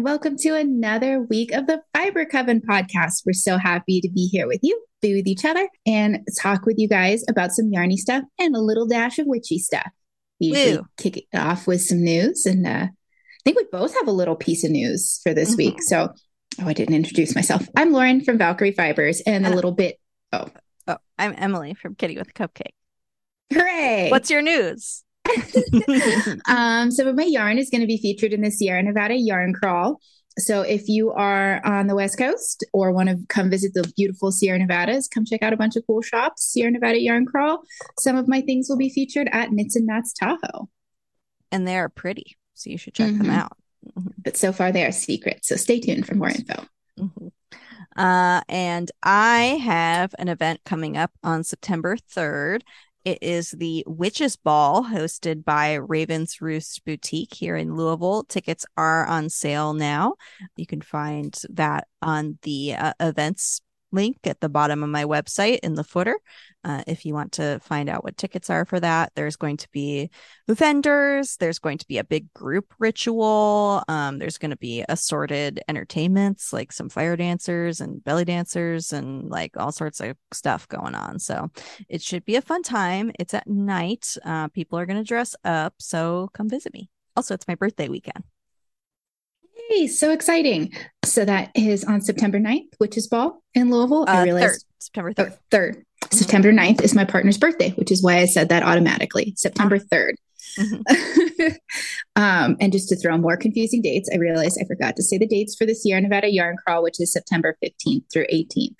And 0.00 0.06
welcome 0.06 0.38
to 0.38 0.54
another 0.56 1.20
week 1.20 1.52
of 1.52 1.66
the 1.66 1.82
Fiber 1.94 2.24
Coven 2.24 2.62
podcast. 2.62 3.26
We're 3.26 3.34
so 3.34 3.58
happy 3.58 4.00
to 4.00 4.08
be 4.08 4.28
here 4.28 4.46
with 4.46 4.60
you, 4.62 4.82
be 5.02 5.14
with 5.14 5.26
each 5.26 5.44
other, 5.44 5.68
and 5.84 6.26
talk 6.40 6.64
with 6.64 6.76
you 6.78 6.88
guys 6.88 7.22
about 7.28 7.52
some 7.52 7.70
yarny 7.70 7.96
stuff 7.96 8.24
and 8.38 8.56
a 8.56 8.60
little 8.62 8.86
dash 8.86 9.18
of 9.18 9.26
witchy 9.26 9.58
stuff. 9.58 9.90
We 10.40 10.46
usually 10.46 10.76
Woo. 10.78 10.86
kick 10.96 11.18
it 11.18 11.24
off 11.34 11.66
with 11.66 11.82
some 11.82 12.02
news, 12.02 12.46
and 12.46 12.66
uh, 12.66 12.86
I 12.86 12.90
think 13.44 13.58
we 13.58 13.66
both 13.70 13.92
have 13.92 14.08
a 14.08 14.10
little 14.10 14.36
piece 14.36 14.64
of 14.64 14.70
news 14.70 15.20
for 15.22 15.34
this 15.34 15.52
Mhm. 15.52 15.58
week. 15.58 15.82
So, 15.82 16.14
oh, 16.62 16.66
I 16.66 16.72
didn't 16.72 16.94
introduce 16.94 17.34
myself. 17.34 17.68
I'm 17.76 17.92
Lauren 17.92 18.24
from 18.24 18.38
Valkyrie 18.38 18.72
Fibers, 18.72 19.20
and 19.26 19.46
a 19.46 19.54
little 19.54 19.72
bit. 19.72 20.00
Oh, 20.32 20.46
I'm 21.18 21.34
Emily 21.36 21.74
from 21.74 21.94
Kitty 21.94 22.16
with 22.16 22.30
a 22.30 22.32
Cupcake. 22.32 22.72
Hooray! 23.52 24.08
What's 24.08 24.30
your 24.30 24.40
news? 24.40 25.04
um, 26.48 26.90
some 26.90 27.06
of 27.06 27.14
my 27.16 27.24
yarn 27.24 27.58
is 27.58 27.70
going 27.70 27.80
to 27.80 27.86
be 27.86 27.98
featured 27.98 28.32
in 28.32 28.42
the 28.42 28.50
Sierra 28.50 28.82
Nevada 28.82 29.14
Yarn 29.16 29.52
Crawl. 29.54 30.00
So 30.38 30.62
if 30.62 30.88
you 30.88 31.10
are 31.10 31.60
on 31.66 31.86
the 31.86 31.94
West 31.94 32.16
Coast 32.16 32.64
or 32.72 32.92
want 32.92 33.08
to 33.08 33.18
come 33.28 33.50
visit 33.50 33.74
the 33.74 33.90
beautiful 33.96 34.30
Sierra 34.32 34.58
Nevadas, 34.58 35.08
come 35.08 35.24
check 35.24 35.42
out 35.42 35.52
a 35.52 35.56
bunch 35.56 35.76
of 35.76 35.82
cool 35.86 36.02
shops. 36.02 36.44
Sierra 36.44 36.70
Nevada 36.70 37.00
Yarn 37.00 37.26
Crawl. 37.26 37.62
Some 37.98 38.16
of 38.16 38.28
my 38.28 38.40
things 38.40 38.68
will 38.68 38.78
be 38.78 38.88
featured 38.88 39.28
at 39.32 39.50
Knits 39.52 39.76
and 39.76 39.86
Knots 39.86 40.12
Tahoe, 40.12 40.68
and 41.52 41.66
they're 41.66 41.88
pretty, 41.88 42.36
so 42.54 42.70
you 42.70 42.78
should 42.78 42.94
check 42.94 43.08
them 43.08 43.26
Mhm. 43.26 43.34
out. 43.34 43.56
but 44.22 44.36
so 44.36 44.52
far 44.52 44.70
they 44.70 44.84
are 44.84 44.92
secret. 44.92 45.40
So 45.42 45.56
stay 45.56 45.80
tuned 45.80 46.06
for 46.06 46.14
more 46.14 46.28
info. 46.28 46.64
Mhm. 46.98 47.32
Uh, 47.96 48.42
and 48.48 48.90
I 49.02 49.58
have 49.62 50.14
an 50.18 50.28
event 50.28 50.60
coming 50.64 50.96
up 50.98 51.10
on 51.24 51.44
September 51.44 51.96
3rd. 51.96 52.62
It 53.04 53.18
is 53.22 53.50
the 53.52 53.82
Witches 53.86 54.36
Ball 54.36 54.84
hosted 54.84 55.44
by 55.44 55.74
Raven's 55.74 56.40
Roost 56.40 56.84
Boutique 56.84 57.32
here 57.32 57.56
in 57.56 57.74
Louisville. 57.74 58.24
Tickets 58.24 58.66
are 58.76 59.06
on 59.06 59.30
sale 59.30 59.72
now. 59.72 60.14
You 60.56 60.66
can 60.66 60.82
find 60.82 61.34
that 61.50 61.88
on 62.02 62.38
the 62.42 62.74
uh, 62.74 62.92
events 63.00 63.62
link 63.92 64.18
at 64.24 64.40
the 64.40 64.48
bottom 64.48 64.82
of 64.82 64.90
my 64.90 65.04
website 65.04 65.60
in 65.60 65.74
the 65.74 65.84
footer. 65.84 66.18
Uh, 66.62 66.82
if 66.86 67.06
you 67.06 67.14
want 67.14 67.32
to 67.32 67.58
find 67.62 67.88
out 67.88 68.04
what 68.04 68.16
tickets 68.16 68.50
are 68.50 68.64
for 68.64 68.78
that, 68.78 69.12
there's 69.14 69.36
going 69.36 69.56
to 69.56 69.68
be 69.70 70.10
vendors, 70.46 71.36
there's 71.36 71.58
going 71.58 71.78
to 71.78 71.86
be 71.86 71.98
a 71.98 72.04
big 72.04 72.32
group 72.34 72.74
ritual, 72.78 73.82
um, 73.88 74.18
there's 74.18 74.36
going 74.36 74.50
to 74.50 74.56
be 74.58 74.84
assorted 74.88 75.60
entertainments 75.68 76.52
like 76.52 76.72
some 76.72 76.88
fire 76.88 77.16
dancers 77.16 77.80
and 77.80 78.04
belly 78.04 78.24
dancers 78.24 78.92
and 78.92 79.30
like 79.30 79.56
all 79.56 79.72
sorts 79.72 80.00
of 80.00 80.16
stuff 80.32 80.68
going 80.68 80.94
on. 80.94 81.18
So 81.18 81.50
it 81.88 82.02
should 82.02 82.24
be 82.24 82.36
a 82.36 82.42
fun 82.42 82.62
time. 82.62 83.10
It's 83.18 83.34
at 83.34 83.46
night. 83.46 84.16
Uh, 84.24 84.48
people 84.48 84.78
are 84.78 84.86
going 84.86 84.98
to 84.98 85.04
dress 85.04 85.34
up, 85.44 85.74
so 85.78 86.28
come 86.34 86.48
visit 86.48 86.74
me. 86.74 86.90
Also, 87.16 87.34
it's 87.34 87.48
my 87.48 87.54
birthday 87.54 87.88
weekend. 87.88 88.24
Hey, 89.70 89.86
so 89.86 90.10
exciting. 90.10 90.72
So 91.04 91.24
that 91.24 91.52
is 91.54 91.84
on 91.84 92.00
September 92.00 92.40
9th, 92.40 92.74
which 92.78 92.96
is 92.96 93.06
ball 93.06 93.40
in 93.54 93.70
Louisville. 93.70 94.04
I 94.08 94.20
Uh, 94.20 94.24
realized 94.24 94.52
third, 94.52 94.82
September 94.82 95.12
Oh, 95.16 95.22
3rd. 95.22 95.38
third. 95.52 95.84
September 96.10 96.52
9th 96.52 96.82
is 96.82 96.92
my 96.92 97.04
partner's 97.04 97.38
birthday, 97.38 97.70
which 97.76 97.92
is 97.92 98.02
why 98.02 98.16
I 98.18 98.24
said 98.26 98.48
that 98.48 98.64
automatically. 98.64 99.32
September 99.36 99.78
3rd. 99.78 100.16
Mhm. 100.58 100.82
um, 102.16 102.56
and 102.60 102.72
just 102.72 102.88
to 102.88 102.96
throw 102.96 103.16
more 103.16 103.36
confusing 103.36 103.80
dates, 103.80 104.10
I 104.12 104.16
realized 104.16 104.58
I 104.60 104.66
forgot 104.66 104.96
to 104.96 105.04
say 105.04 105.18
the 105.18 105.26
dates 105.28 105.54
for 105.54 105.66
the 105.66 105.74
Sierra 105.76 106.00
Nevada 106.00 106.28
Yarn 106.32 106.56
Crawl, 106.56 106.82
which 106.82 107.00
is 107.00 107.12
September 107.12 107.56
15th 107.62 108.02
through 108.12 108.26
18th. 108.32 108.74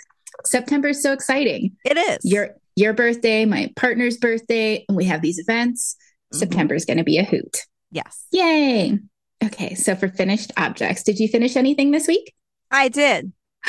September 0.45 0.89
is 0.89 1.01
so 1.01 1.13
exciting. 1.13 1.77
It 1.85 1.99
is. 1.99 2.19
Your 2.25 2.57
your 2.75 2.95
birthday, 2.95 3.45
my 3.45 3.71
partner's 3.77 4.17
birthday, 4.17 4.85
and 4.89 4.97
we 4.97 5.05
have 5.05 5.23
these 5.23 5.39
events. 5.39 5.95
Mhm. 6.35 6.39
September 6.39 6.75
is 6.75 6.85
going 6.85 6.97
to 6.99 7.05
be 7.05 7.19
a 7.19 7.25
hoot. 7.25 7.59
Yes. 7.93 8.25
Yay. 8.33 8.99
Okay, 9.43 9.75
so 9.75 9.95
for 9.97 10.09
finished 10.09 10.53
objects, 10.57 11.03
did 11.03 11.19
you 11.19 11.29
finish 11.29 11.57
anything 11.57 11.91
this 11.91 12.07
week? 12.07 12.35
I 12.71 12.89
did. 12.89 13.33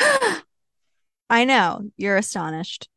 I 1.30 1.44
know. 1.44 1.90
You're 1.96 2.16
astonished. 2.18 2.88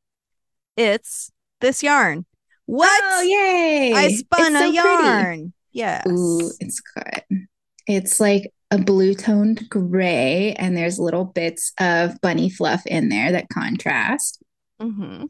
It's 0.76 1.32
this 1.62 1.82
yarn. 1.82 2.26
What? 2.66 3.02
Oh, 3.04 3.22
yay. 3.22 3.94
I 3.94 4.10
spun 4.10 4.56
a 4.56 4.60
so 4.60 4.66
pretty. 4.72 4.76
yarn. 4.78 5.54
Yes. 5.72 6.06
Ooh, 6.08 6.52
it's 6.60 6.82
good. 6.82 7.48
It's 7.88 8.20
like 8.20 8.52
a 8.72 8.78
blue 8.78 9.14
toned 9.14 9.70
gray, 9.70 10.54
and 10.58 10.76
there's 10.76 11.00
little 11.00 11.26
bits 11.26 11.72
of 11.80 12.20
bunny 12.22 12.50
fluff 12.50 12.86
in 12.88 13.10
there 13.10 13.32
that 13.32 13.48
contrast. 13.50 14.42
hmm 14.82 15.26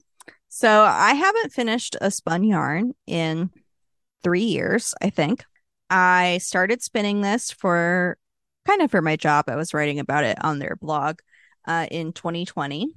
So 0.49 0.83
I 0.83 1.13
haven't 1.13 1.53
finished 1.53 1.95
a 2.01 2.09
spun 2.09 2.43
yarn 2.43 2.93
in 3.05 3.51
three 4.23 4.45
years, 4.45 4.95
I 5.01 5.09
think. 5.09 5.45
I 5.89 6.39
started 6.39 6.81
spinning 6.81 7.21
this 7.21 7.51
for 7.51 8.17
kind 8.67 8.81
of 8.81 8.91
for 8.91 9.01
my 9.01 9.15
job. 9.15 9.45
I 9.47 9.55
was 9.55 9.73
writing 9.73 9.99
about 9.99 10.23
it 10.23 10.43
on 10.43 10.59
their 10.59 10.75
blog 10.75 11.19
uh, 11.67 11.87
in 11.91 12.13
2020 12.13 12.93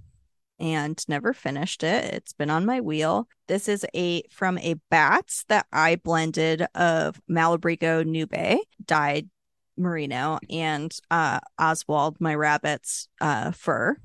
and 0.59 1.05
never 1.09 1.33
finished 1.33 1.83
it. 1.83 2.05
It's 2.15 2.33
been 2.33 2.51
on 2.51 2.67
my 2.67 2.81
wheel. 2.81 3.29
This 3.47 3.69
is 3.69 3.87
a 3.95 4.23
from 4.31 4.59
a 4.59 4.75
bats 4.91 5.45
that 5.49 5.67
I 5.73 5.97
blended 5.97 6.67
of 6.75 7.21
Malabrigo 7.31 8.05
Nube, 8.05 8.59
dyed 8.85 9.29
merino, 9.77 10.39
and 10.51 10.95
uh, 11.11 11.41
Oswald, 11.59 12.17
my 12.21 12.35
rabbit's 12.35 13.09
uh, 13.21 13.53
fur. 13.53 13.97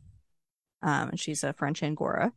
Um, 0.81 1.15
she's 1.15 1.43
a 1.43 1.53
French 1.53 1.81
Angora. 1.81 2.33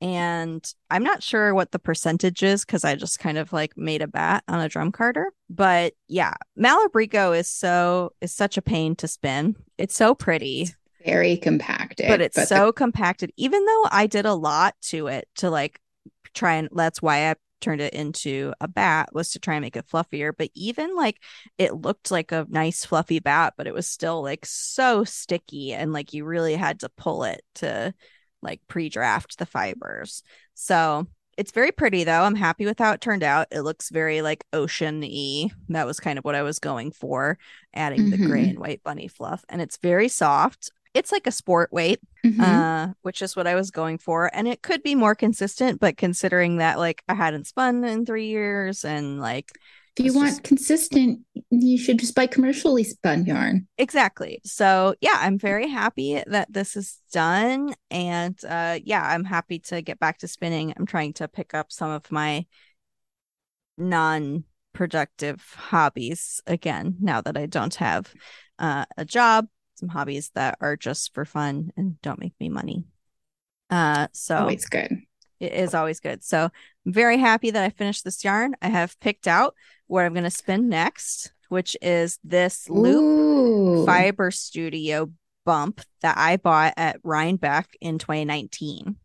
And 0.00 0.64
I'm 0.90 1.02
not 1.04 1.22
sure 1.22 1.54
what 1.54 1.72
the 1.72 1.78
percentage 1.78 2.42
is 2.42 2.64
because 2.64 2.84
I 2.84 2.94
just 2.94 3.18
kind 3.18 3.36
of 3.36 3.52
like 3.52 3.76
made 3.76 4.00
a 4.02 4.06
bat 4.08 4.44
on 4.48 4.60
a 4.60 4.68
drum 4.68 4.92
carder. 4.92 5.26
But 5.50 5.92
yeah, 6.08 6.34
Malabrigo 6.58 7.36
is 7.38 7.50
so 7.50 8.12
is 8.20 8.32
such 8.34 8.56
a 8.56 8.62
pain 8.62 8.96
to 8.96 9.08
spin. 9.08 9.56
It's 9.76 9.94
so 9.96 10.14
pretty 10.14 10.68
Very 11.04 11.36
compacted. 11.36 12.08
but 12.08 12.20
it's 12.20 12.36
the- 12.36 12.46
so 12.46 12.72
compacted 12.72 13.32
even 13.36 13.64
though 13.64 13.86
i 13.90 14.06
did 14.06 14.26
a 14.26 14.34
lot 14.34 14.74
to 14.82 15.06
it 15.06 15.26
to 15.36 15.48
like 15.48 15.80
try 16.34 16.54
and 16.56 16.68
that's 16.72 17.00
why 17.00 17.30
i 17.30 17.34
turned 17.62 17.80
it 17.80 17.94
into 17.94 18.52
a 18.60 18.68
bat 18.68 19.08
was 19.14 19.30
to 19.30 19.38
try 19.38 19.54
and 19.54 19.62
make 19.62 19.76
it 19.76 19.86
fluffier 19.86 20.32
but 20.36 20.50
even 20.54 20.94
like 20.96 21.16
it 21.58 21.74
looked 21.74 22.10
like 22.10 22.32
a 22.32 22.46
nice 22.50 22.84
fluffy 22.84 23.18
bat 23.18 23.54
but 23.56 23.66
it 23.66 23.72
was 23.74 23.86
still 23.86 24.22
like 24.22 24.44
so 24.46 25.02
sticky 25.04 25.72
and 25.72 25.92
like 25.92 26.12
you 26.12 26.24
really 26.26 26.54
had 26.54 26.80
to 26.80 26.88
pull 26.90 27.24
it 27.24 27.40
to 27.54 27.92
like 28.42 28.60
pre-draft 28.68 29.38
the 29.38 29.46
fibers. 29.46 30.22
So 30.54 31.06
it's 31.38 31.52
very 31.52 31.72
pretty 31.72 32.04
though. 32.04 32.22
I'm 32.22 32.34
happy 32.34 32.66
with 32.66 32.78
how 32.78 32.92
it 32.92 33.00
turned 33.00 33.22
out. 33.22 33.46
It 33.50 33.62
looks 33.62 33.88
very 33.90 34.20
like 34.22 34.44
ocean-y. 34.52 35.50
That 35.70 35.86
was 35.86 36.00
kind 36.00 36.18
of 36.18 36.24
what 36.24 36.34
i 36.34 36.42
was 36.42 36.58
going 36.58 36.90
for 36.92 37.38
adding 37.74 38.10
the 38.10 38.18
gray 38.18 38.44
Mhm. 38.44 38.50
and 38.50 38.58
white 38.58 38.82
bunny 38.82 39.08
fluff. 39.08 39.44
And 39.48 39.60
it's 39.62 39.76
very 39.78 40.08
soft. 40.08 40.70
It's 40.92 41.12
like 41.12 41.26
a 41.26 41.32
sport 41.32 41.72
weight 41.72 42.00
Mhm. 42.26 42.40
uh 42.40 42.94
which 43.02 43.22
is 43.22 43.36
what 43.36 43.46
i 43.46 43.54
was 43.54 43.70
going 43.70 43.96
for. 43.98 44.30
And 44.34 44.46
it 44.48 44.60
could 44.62 44.82
be 44.82 44.94
more 44.94 45.14
consistent 45.14 45.80
but 45.80 45.96
considering 45.96 46.56
that 46.58 46.78
like 46.78 47.02
i 47.08 47.14
hadn't 47.14 47.46
spun 47.46 47.84
in 47.84 48.04
three 48.04 48.26
years 48.26 48.84
and 48.84 49.20
like 49.20 49.52
if 49.96 50.04
you 50.04 50.10
it's 50.10 50.16
want 50.16 50.28
just- 50.30 50.42
consistent, 50.44 51.20
you 51.50 51.76
should 51.78 51.98
just 51.98 52.14
buy 52.14 52.26
commercially 52.26 52.84
spun 52.84 53.26
yarn. 53.26 53.66
exactly 53.78 54.40
so 54.44 54.94
yeah 55.00 55.16
i'm 55.16 55.38
very 55.38 55.68
happy 55.68 56.22
that 56.26 56.52
this 56.52 56.76
is 56.76 56.98
done 57.12 57.74
and 57.90 58.38
uh 58.48 58.78
yeah 58.84 59.02
i'm 59.04 59.24
happy 59.24 59.58
to 59.58 59.82
get 59.82 59.98
back 59.98 60.18
to 60.18 60.28
spinning 60.28 60.72
i'm 60.76 60.86
trying 60.86 61.12
to 61.12 61.26
pick 61.28 61.52
up 61.54 61.72
some 61.72 61.90
of 61.90 62.10
my 62.12 62.44
non-productive 63.76 65.42
hobbies 65.56 66.40
again 66.46 66.96
now 67.00 67.20
that 67.20 67.36
i 67.36 67.46
don't 67.46 67.74
have 67.76 68.12
uh, 68.58 68.84
a 68.96 69.04
job 69.04 69.46
some 69.74 69.88
hobbies 69.88 70.30
that 70.34 70.56
are 70.60 70.76
just 70.76 71.12
for 71.14 71.24
fun 71.24 71.70
and 71.76 72.00
don't 72.02 72.20
make 72.20 72.34
me 72.38 72.48
money 72.48 72.84
uh 73.70 74.06
so 74.12 74.36
Always 74.36 74.66
good. 74.66 74.98
It 75.40 75.52
is 75.52 75.74
always 75.74 76.00
good. 76.00 76.22
So 76.22 76.50
I'm 76.86 76.92
very 76.92 77.18
happy 77.18 77.50
that 77.50 77.64
I 77.64 77.70
finished 77.70 78.04
this 78.04 78.22
yarn. 78.22 78.54
I 78.62 78.68
have 78.68 78.98
picked 79.00 79.26
out 79.26 79.54
what 79.86 80.04
I'm 80.04 80.12
going 80.12 80.24
to 80.24 80.30
spin 80.30 80.68
next, 80.68 81.32
which 81.48 81.76
is 81.82 82.18
this 82.22 82.68
loop 82.68 83.02
Ooh. 83.02 83.86
fiber 83.86 84.30
studio 84.30 85.10
bump 85.46 85.80
that 86.02 86.16
I 86.18 86.36
bought 86.36 86.74
at 86.76 87.00
Rhinebeck 87.02 87.76
in 87.80 87.98
2019. 87.98 88.96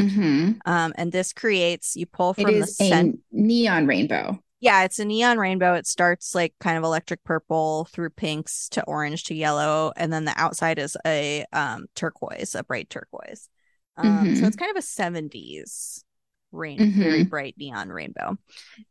Mhm. 0.00 0.58
Um, 0.64 0.92
and 0.96 1.12
this 1.12 1.32
creates 1.32 1.94
you 1.94 2.06
pull 2.06 2.34
from 2.34 2.46
the 2.52 2.66
center. 2.66 3.16
neon 3.30 3.86
rainbow. 3.86 4.40
Yeah, 4.58 4.84
it's 4.84 4.98
a 4.98 5.04
neon 5.04 5.38
rainbow. 5.38 5.74
It 5.74 5.86
starts 5.86 6.34
like 6.34 6.54
kind 6.58 6.78
of 6.78 6.84
electric 6.84 7.22
purple 7.22 7.86
through 7.92 8.10
pinks 8.10 8.68
to 8.70 8.82
orange 8.84 9.24
to 9.24 9.34
yellow, 9.34 9.92
and 9.96 10.12
then 10.12 10.24
the 10.24 10.32
outside 10.36 10.78
is 10.78 10.96
a 11.06 11.44
um 11.52 11.86
turquoise, 11.94 12.54
a 12.54 12.64
bright 12.64 12.88
turquoise. 12.90 13.48
Um, 13.96 14.34
so 14.34 14.42
Mhm. 14.42 14.46
it's 14.46 14.56
kind 14.56 14.70
of 14.70 14.76
a 14.76 14.82
70s 14.82 16.04
rain, 16.52 16.92
very 16.92 17.24
Mhm. 17.24 17.30
bright 17.30 17.56
neon 17.58 17.88
rainbow. 17.90 18.38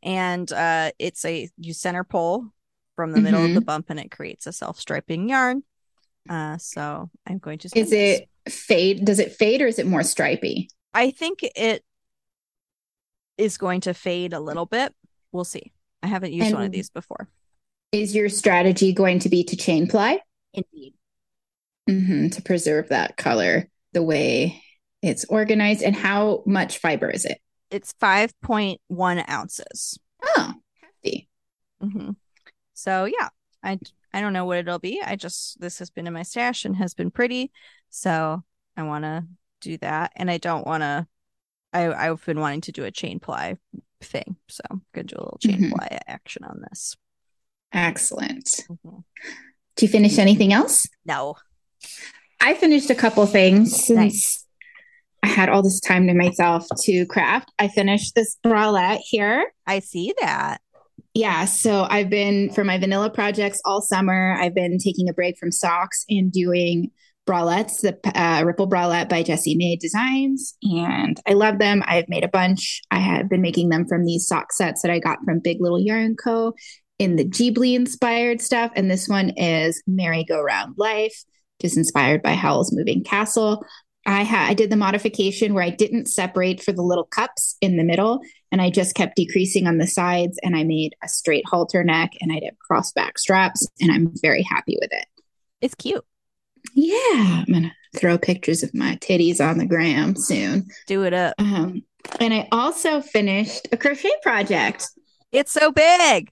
And 0.02 0.50
uh 0.52 0.92
it's 0.98 1.24
a 1.24 1.48
you 1.56 1.72
center 1.74 2.04
pull 2.04 2.52
from 2.96 3.12
the 3.12 3.20
middle 3.20 3.44
of 3.44 3.54
the 3.54 3.60
Mhm. 3.60 3.64
bump 3.66 3.90
and 3.90 3.98
it 4.00 4.10
creates 4.10 4.46
a 4.46 4.52
self-striping 4.52 5.28
yarn. 5.28 5.62
Uh 6.28 6.58
so 6.58 7.10
I'm 7.26 7.38
going 7.38 7.58
to 7.60 7.68
Is 7.74 7.90
this. 7.90 8.20
it 8.46 8.52
fade? 8.52 9.04
Does 9.04 9.18
it 9.18 9.32
fade 9.32 9.62
or 9.62 9.66
is 9.66 9.78
it 9.78 9.86
more 9.86 10.02
stripy? 10.02 10.68
I 10.92 11.10
think 11.10 11.40
it 11.42 11.84
is 13.36 13.56
going 13.58 13.80
to 13.82 13.94
fade 13.94 14.32
a 14.32 14.40
little 14.40 14.66
bit. 14.66 14.94
We'll 15.32 15.44
see. 15.44 15.72
I 16.02 16.06
haven't 16.06 16.32
used 16.32 16.52
one 16.52 16.62
of 16.62 16.72
these 16.72 16.90
before. 16.90 17.28
Is 17.92 18.14
your 18.14 18.28
strategy 18.28 18.92
going 18.92 19.20
to 19.20 19.28
be 19.28 19.44
to 19.44 19.56
chain 19.56 19.86
ply? 19.88 20.20
Indeed. 20.52 20.94
Mm-hmm, 21.88 22.28
to 22.30 22.42
preserve 22.42 22.88
that 22.88 23.16
color 23.16 23.68
the 23.92 24.02
way 24.02 24.62
it's 25.06 25.24
organized. 25.26 25.82
And 25.82 25.94
how 25.96 26.42
much 26.46 26.78
fiber 26.78 27.10
is 27.10 27.24
it? 27.24 27.38
It's 27.70 27.92
5.1 28.00 29.28
ounces. 29.28 29.98
Oh, 30.22 30.54
hefty. 30.80 31.28
Mm-hmm. 31.82 32.10
So 32.74 33.04
yeah, 33.04 33.28
I 33.62 33.78
I 34.12 34.20
don't 34.20 34.32
know 34.32 34.44
what 34.44 34.58
it'll 34.58 34.78
be. 34.78 35.02
I 35.04 35.16
just 35.16 35.60
this 35.60 35.78
has 35.80 35.90
been 35.90 36.06
in 36.06 36.12
my 36.12 36.22
stash 36.22 36.64
and 36.64 36.76
has 36.76 36.94
been 36.94 37.10
pretty. 37.10 37.50
So 37.90 38.42
I 38.76 38.82
want 38.84 39.04
to 39.04 39.24
do 39.60 39.76
that, 39.78 40.12
and 40.16 40.30
I 40.30 40.38
don't 40.38 40.66
want 40.66 40.82
to. 40.82 41.06
I 41.72 41.92
I've 41.92 42.24
been 42.24 42.40
wanting 42.40 42.60
to 42.62 42.72
do 42.72 42.84
a 42.84 42.90
chain 42.90 43.18
ply 43.20 43.56
thing, 44.00 44.36
so 44.48 44.60
I'm 44.70 44.82
gonna 44.94 45.06
do 45.06 45.16
a 45.16 45.22
little 45.24 45.38
chain 45.40 45.58
Mhm. 45.62 45.72
ply 45.72 45.98
action 46.06 46.44
on 46.44 46.62
this. 46.68 46.96
Excellent. 47.72 48.46
Mhm. 48.68 49.04
Do 49.76 49.86
you 49.86 49.88
finish 49.90 50.18
anything 50.18 50.52
else? 50.52 50.86
No, 51.04 51.34
I 52.40 52.54
finished 52.54 52.90
a 52.90 52.94
couple 52.94 53.26
things 53.26 53.74
since 53.74 53.96
Nice. 53.96 54.43
I 55.24 55.28
had 55.28 55.48
all 55.48 55.62
this 55.62 55.80
time 55.80 56.06
to 56.08 56.12
myself 56.12 56.66
to 56.82 57.06
craft. 57.06 57.50
I 57.58 57.68
finished 57.68 58.14
this 58.14 58.36
bralette 58.44 59.00
here. 59.00 59.50
I 59.66 59.78
see 59.78 60.12
that. 60.20 60.58
Yeah, 61.14 61.46
so 61.46 61.86
I've 61.88 62.10
been 62.10 62.52
for 62.52 62.62
my 62.62 62.76
vanilla 62.76 63.08
projects 63.08 63.58
all 63.64 63.80
summer. 63.80 64.36
I've 64.38 64.54
been 64.54 64.76
taking 64.76 65.08
a 65.08 65.14
break 65.14 65.38
from 65.38 65.50
socks 65.50 66.04
and 66.10 66.30
doing 66.30 66.90
bralettes, 67.26 67.80
the 67.80 67.96
uh, 68.14 68.44
Ripple 68.44 68.68
bralette 68.68 69.08
by 69.08 69.22
Jessie 69.22 69.56
Maed 69.56 69.80
Designs, 69.80 70.58
and 70.62 71.18
I 71.26 71.32
love 71.32 71.58
them. 71.58 71.82
I've 71.86 72.08
made 72.10 72.24
a 72.24 72.28
bunch. 72.28 72.82
I 72.90 72.98
have 72.98 73.30
been 73.30 73.40
making 73.40 73.70
them 73.70 73.86
from 73.86 74.04
these 74.04 74.26
sock 74.26 74.52
sets 74.52 74.82
that 74.82 74.90
I 74.90 74.98
got 74.98 75.20
from 75.24 75.40
Big 75.40 75.56
Little 75.58 75.80
Yarn 75.80 76.16
Co. 76.22 76.52
in 76.98 77.16
the 77.16 77.24
Ghibli 77.24 77.74
inspired 77.74 78.42
stuff, 78.42 78.72
and 78.76 78.90
this 78.90 79.08
one 79.08 79.30
is 79.38 79.82
Merry-Go-Round 79.86 80.74
Life, 80.76 81.24
just 81.62 81.78
inspired 81.78 82.22
by 82.22 82.34
Howl's 82.34 82.76
Moving 82.76 83.02
Castle. 83.02 83.64
I 84.06 84.22
had 84.22 84.50
I 84.50 84.54
did 84.54 84.70
the 84.70 84.76
modification 84.76 85.54
where 85.54 85.64
I 85.64 85.70
didn't 85.70 86.06
separate 86.06 86.62
for 86.62 86.72
the 86.72 86.82
little 86.82 87.04
cups 87.04 87.56
in 87.60 87.76
the 87.76 87.84
middle, 87.84 88.20
and 88.52 88.60
I 88.60 88.70
just 88.70 88.94
kept 88.94 89.16
decreasing 89.16 89.66
on 89.66 89.78
the 89.78 89.86
sides. 89.86 90.38
And 90.42 90.56
I 90.56 90.64
made 90.64 90.94
a 91.02 91.08
straight 91.08 91.44
halter 91.46 91.82
neck, 91.82 92.12
and 92.20 92.32
I 92.32 92.40
did 92.40 92.56
crossback 92.70 93.18
straps, 93.18 93.66
and 93.80 93.90
I'm 93.90 94.12
very 94.20 94.42
happy 94.42 94.76
with 94.80 94.90
it. 94.92 95.06
It's 95.60 95.74
cute. 95.74 96.04
Yeah, 96.74 97.44
I'm 97.46 97.52
gonna 97.52 97.74
throw 97.96 98.18
pictures 98.18 98.62
of 98.62 98.74
my 98.74 98.96
titties 98.96 99.40
on 99.40 99.58
the 99.58 99.66
gram 99.66 100.16
soon. 100.16 100.68
Do 100.86 101.04
it 101.04 101.14
up. 101.14 101.34
Um, 101.38 101.84
and 102.20 102.34
I 102.34 102.48
also 102.52 103.00
finished 103.00 103.68
a 103.72 103.76
crochet 103.76 104.10
project. 104.22 104.86
It's 105.32 105.52
so 105.52 105.72
big. 105.72 106.30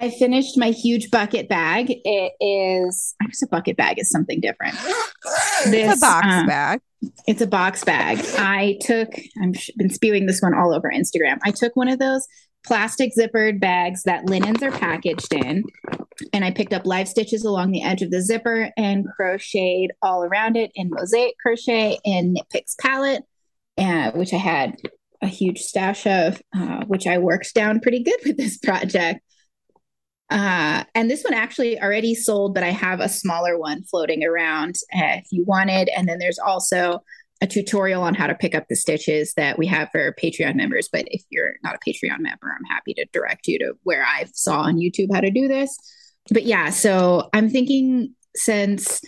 I 0.00 0.10
finished 0.10 0.58
my 0.58 0.70
huge 0.70 1.10
bucket 1.10 1.48
bag. 1.48 1.86
It 1.88 2.32
is, 2.40 3.14
I 3.22 3.26
guess 3.26 3.42
a 3.42 3.46
bucket 3.46 3.76
bag 3.76 3.98
is 3.98 4.10
something 4.10 4.40
different. 4.40 4.74
it's 5.66 5.96
a 5.96 6.00
box 6.00 6.26
um, 6.28 6.46
bag. 6.46 6.80
It's 7.26 7.40
a 7.40 7.46
box 7.46 7.84
bag. 7.84 8.24
I 8.38 8.78
took, 8.80 9.08
I've 9.42 9.54
been 9.76 9.90
spewing 9.90 10.26
this 10.26 10.40
one 10.40 10.54
all 10.54 10.74
over 10.74 10.90
Instagram. 10.90 11.38
I 11.44 11.50
took 11.50 11.74
one 11.76 11.88
of 11.88 11.98
those 11.98 12.26
plastic 12.66 13.12
zippered 13.18 13.60
bags 13.60 14.04
that 14.04 14.26
linens 14.26 14.62
are 14.62 14.70
packaged 14.70 15.32
in, 15.34 15.64
and 16.32 16.44
I 16.44 16.50
picked 16.50 16.72
up 16.72 16.86
live 16.86 17.08
stitches 17.08 17.44
along 17.44 17.70
the 17.70 17.82
edge 17.82 18.02
of 18.02 18.10
the 18.10 18.22
zipper 18.22 18.70
and 18.76 19.06
crocheted 19.16 19.92
all 20.02 20.24
around 20.24 20.56
it 20.56 20.70
in 20.74 20.90
mosaic 20.90 21.34
crochet 21.38 21.98
and 22.04 22.32
Knit 22.32 22.46
Picks 22.50 22.74
palette, 22.74 23.22
uh, 23.78 24.12
which 24.12 24.32
I 24.32 24.38
had 24.38 24.76
a 25.22 25.26
huge 25.26 25.60
stash 25.60 26.06
of, 26.06 26.40
uh, 26.56 26.84
which 26.86 27.06
I 27.06 27.18
worked 27.18 27.54
down 27.54 27.80
pretty 27.80 28.02
good 28.02 28.20
with 28.24 28.36
this 28.36 28.58
project. 28.58 29.20
Uh, 30.30 30.84
and 30.94 31.10
this 31.10 31.22
one 31.22 31.34
actually 31.34 31.80
already 31.80 32.14
sold, 32.14 32.54
but 32.54 32.62
I 32.62 32.70
have 32.70 33.00
a 33.00 33.08
smaller 33.08 33.58
one 33.58 33.82
floating 33.84 34.24
around 34.24 34.76
uh, 34.94 35.18
if 35.18 35.26
you 35.30 35.44
wanted. 35.44 35.90
And 35.96 36.08
then 36.08 36.18
there's 36.18 36.38
also 36.38 37.02
a 37.40 37.46
tutorial 37.46 38.02
on 38.02 38.14
how 38.14 38.26
to 38.26 38.34
pick 38.34 38.54
up 38.54 38.66
the 38.68 38.76
stitches 38.76 39.34
that 39.34 39.58
we 39.58 39.66
have 39.66 39.90
for 39.92 40.14
Patreon 40.22 40.54
members. 40.54 40.88
But 40.90 41.04
if 41.08 41.22
you're 41.30 41.54
not 41.62 41.74
a 41.74 41.90
Patreon 41.90 42.20
member, 42.20 42.50
I'm 42.50 42.64
happy 42.64 42.94
to 42.94 43.06
direct 43.12 43.46
you 43.46 43.58
to 43.58 43.74
where 43.82 44.04
I 44.04 44.26
saw 44.32 44.60
on 44.60 44.76
YouTube 44.76 45.12
how 45.12 45.20
to 45.20 45.30
do 45.30 45.46
this. 45.46 45.76
But 46.30 46.44
yeah, 46.44 46.70
so 46.70 47.28
I'm 47.34 47.50
thinking 47.50 48.14
since 48.34 49.02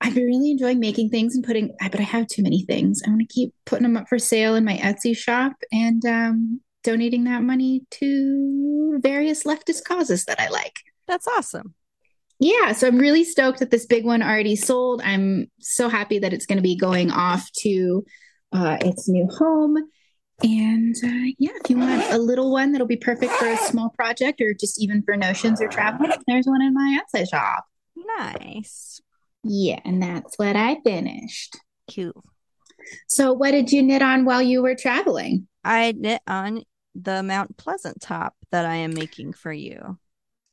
I've 0.00 0.14
been 0.14 0.24
really 0.24 0.52
enjoying 0.52 0.80
making 0.80 1.10
things 1.10 1.34
and 1.34 1.44
putting, 1.44 1.74
but 1.80 2.00
I 2.00 2.04
have 2.04 2.26
too 2.26 2.42
many 2.42 2.64
things. 2.64 3.02
I'm 3.04 3.14
going 3.14 3.26
to 3.26 3.32
keep 3.32 3.54
putting 3.66 3.84
them 3.84 3.96
up 3.96 4.08
for 4.08 4.18
sale 4.18 4.54
in 4.54 4.64
my 4.64 4.76
Etsy 4.78 5.16
shop 5.16 5.52
and 5.72 6.04
um, 6.04 6.60
donating 6.82 7.24
that 7.24 7.42
money 7.42 7.82
to 7.92 8.98
various 9.02 9.44
leftist 9.44 9.84
causes 9.84 10.24
that 10.26 10.40
I 10.40 10.48
like. 10.48 10.74
That's 11.06 11.26
awesome. 11.26 11.74
Yeah, 12.38 12.72
so 12.72 12.88
I'm 12.88 12.98
really 12.98 13.24
stoked 13.24 13.60
that 13.60 13.70
this 13.70 13.86
big 13.86 14.04
one 14.04 14.22
already 14.22 14.56
sold. 14.56 15.00
I'm 15.04 15.48
so 15.60 15.88
happy 15.88 16.18
that 16.18 16.32
it's 16.32 16.46
going 16.46 16.56
to 16.56 16.62
be 16.62 16.76
going 16.76 17.12
off 17.12 17.48
to 17.58 18.04
uh, 18.52 18.78
its 18.80 19.08
new 19.08 19.28
home. 19.28 19.76
And 20.42 20.96
uh, 21.04 21.32
yeah, 21.38 21.52
if 21.62 21.70
you 21.70 21.78
want 21.78 22.02
a 22.12 22.18
little 22.18 22.50
one 22.50 22.72
that'll 22.72 22.86
be 22.86 22.96
perfect 22.96 23.32
for 23.34 23.46
a 23.46 23.56
small 23.56 23.90
project 23.90 24.40
or 24.40 24.54
just 24.54 24.82
even 24.82 25.02
for 25.04 25.16
notions 25.16 25.60
or 25.60 25.68
traveling, 25.68 26.10
there's 26.26 26.46
one 26.46 26.62
in 26.62 26.74
my 26.74 26.98
Etsy 27.14 27.28
shop. 27.30 27.64
Nice. 28.18 29.00
Yeah, 29.44 29.78
and 29.84 30.02
that's 30.02 30.36
what 30.36 30.56
I 30.56 30.78
finished. 30.84 31.56
Cute. 31.86 32.16
So, 33.08 33.32
what 33.32 33.52
did 33.52 33.70
you 33.70 33.82
knit 33.82 34.02
on 34.02 34.24
while 34.24 34.42
you 34.42 34.62
were 34.62 34.74
traveling? 34.74 35.46
I 35.64 35.92
knit 35.96 36.22
on 36.26 36.64
the 36.94 37.22
Mount 37.22 37.56
Pleasant 37.56 38.00
top 38.00 38.34
that 38.50 38.64
I 38.64 38.76
am 38.76 38.94
making 38.94 39.32
for 39.32 39.52
you. 39.52 39.98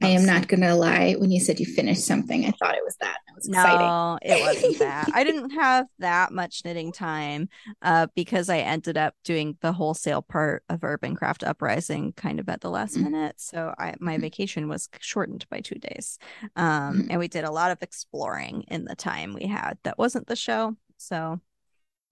I 0.02 0.08
am 0.08 0.26
not 0.26 0.48
going 0.48 0.62
to 0.62 0.76
lie. 0.76 1.16
When 1.20 1.30
you 1.30 1.42
said 1.42 1.60
you 1.60 1.66
finished 1.66 2.06
something, 2.06 2.46
I 2.46 2.52
thought 2.52 2.76
it 2.76 2.84
was 2.86 2.96
that. 3.02 3.18
It 3.28 3.36
was 3.36 3.48
exciting. 3.50 3.80
No, 3.80 4.18
it 4.22 4.40
wasn't 4.40 4.80
that. 4.80 5.10
I 5.14 5.26
didn't 5.26 5.50
have 5.50 5.88
that 6.00 6.32
much 6.32 6.62
knitting 6.64 6.94
time 6.94 7.50
uh, 7.82 8.08
because 8.16 8.48
I 8.48 8.60
ended 8.60 8.98
up 8.98 9.14
doing 9.26 9.58
the 9.60 9.74
wholesale 9.74 10.22
part 10.22 10.64
of 10.70 10.86
Urban 10.86 11.16
Craft 11.16 11.44
Uprising 11.44 12.14
kind 12.14 12.40
of 12.40 12.48
at 12.48 12.62
the 12.62 12.70
last 12.70 12.96
Mhm. 12.96 13.04
minute. 13.04 13.42
So 13.42 13.76
I 13.78 13.96
my 14.00 14.16
Mhm. 14.18 14.22
vacation 14.22 14.70
was 14.70 14.88
shortened 15.02 15.46
by 15.50 15.60
two 15.60 15.76
days. 15.76 16.18
Um, 16.56 17.00
Mhm. 17.04 17.08
and 17.10 17.20
we 17.20 17.28
did 17.28 17.44
a 17.44 17.52
lot 17.52 17.72
of 17.72 17.84
exploring 17.84 18.64
in 18.70 18.86
the 18.86 18.96
time 18.96 19.34
we 19.34 19.48
had 19.48 19.78
that 19.84 19.98
wasn't 19.98 20.28
the 20.28 20.38
show. 20.38 20.78
So 20.96 21.42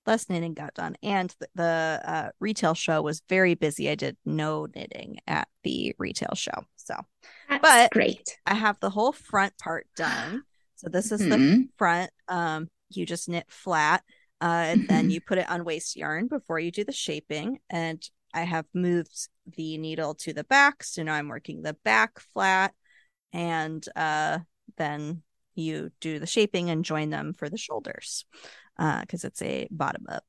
less 0.07 0.29
knitting 0.29 0.53
got 0.53 0.73
done. 0.73 0.95
And 1.03 1.29
th- 1.37 1.51
the 1.53 2.01
uh, 2.03 2.29
retail 2.39 2.73
show 2.73 3.01
was 3.01 3.21
very 3.29 3.53
busy. 3.53 3.89
I 3.89 3.95
did 3.95 4.17
no 4.25 4.67
knitting 4.73 5.19
at 5.27 5.47
the 5.63 5.93
retail 5.99 6.33
show. 6.33 6.63
So 6.77 6.95
That's 7.49 7.61
but- 7.61 7.91
great. 7.91 8.37
I 8.45 8.55
have 8.55 8.79
the 8.79 8.89
whole 8.89 9.11
front 9.11 9.57
part 9.57 9.85
done. 9.95 10.43
So 10.75 10.89
this 10.89 11.11
is 11.11 11.19
the 11.19 11.35
Mhm. 11.35 11.69
front. 11.77 12.09
Um, 12.27 12.69
you 12.89 13.05
just 13.05 13.27
knit 13.27 13.45
flat, 13.49 14.03
uh, 14.41 14.45
and 14.45 14.87
then 14.87 15.09
Mhm. 15.09 15.11
you 15.11 15.21
put 15.21 15.37
it 15.39 15.49
on 15.49 15.65
waste 15.65 15.95
yarn 15.95 16.27
before 16.27 16.59
you 16.59 16.71
do 16.71 16.83
the 16.83 16.91
shaping. 16.93 17.59
And 17.69 18.01
I 18.33 18.43
have 18.43 18.65
moved 18.73 19.27
the 19.45 19.77
needle 19.77 20.13
to 20.15 20.33
the 20.33 20.43
back, 20.43 20.83
so 20.83 21.03
now 21.03 21.15
I'm 21.15 21.27
working 21.27 21.61
the 21.63 21.73
back 21.83 22.19
flat, 22.19 22.73
and 23.33 23.83
uh, 23.95 24.39
then 24.77 25.23
you 25.55 25.91
do 25.99 26.19
the 26.19 26.27
shaping 26.27 26.69
and 26.69 26.85
join 26.85 27.09
them 27.09 27.33
for 27.33 27.49
the 27.49 27.57
shoulders, 27.57 28.25
because 28.77 29.23
it's 29.23 29.41
a 29.41 29.67
bottom 29.71 30.05
up 30.09 30.25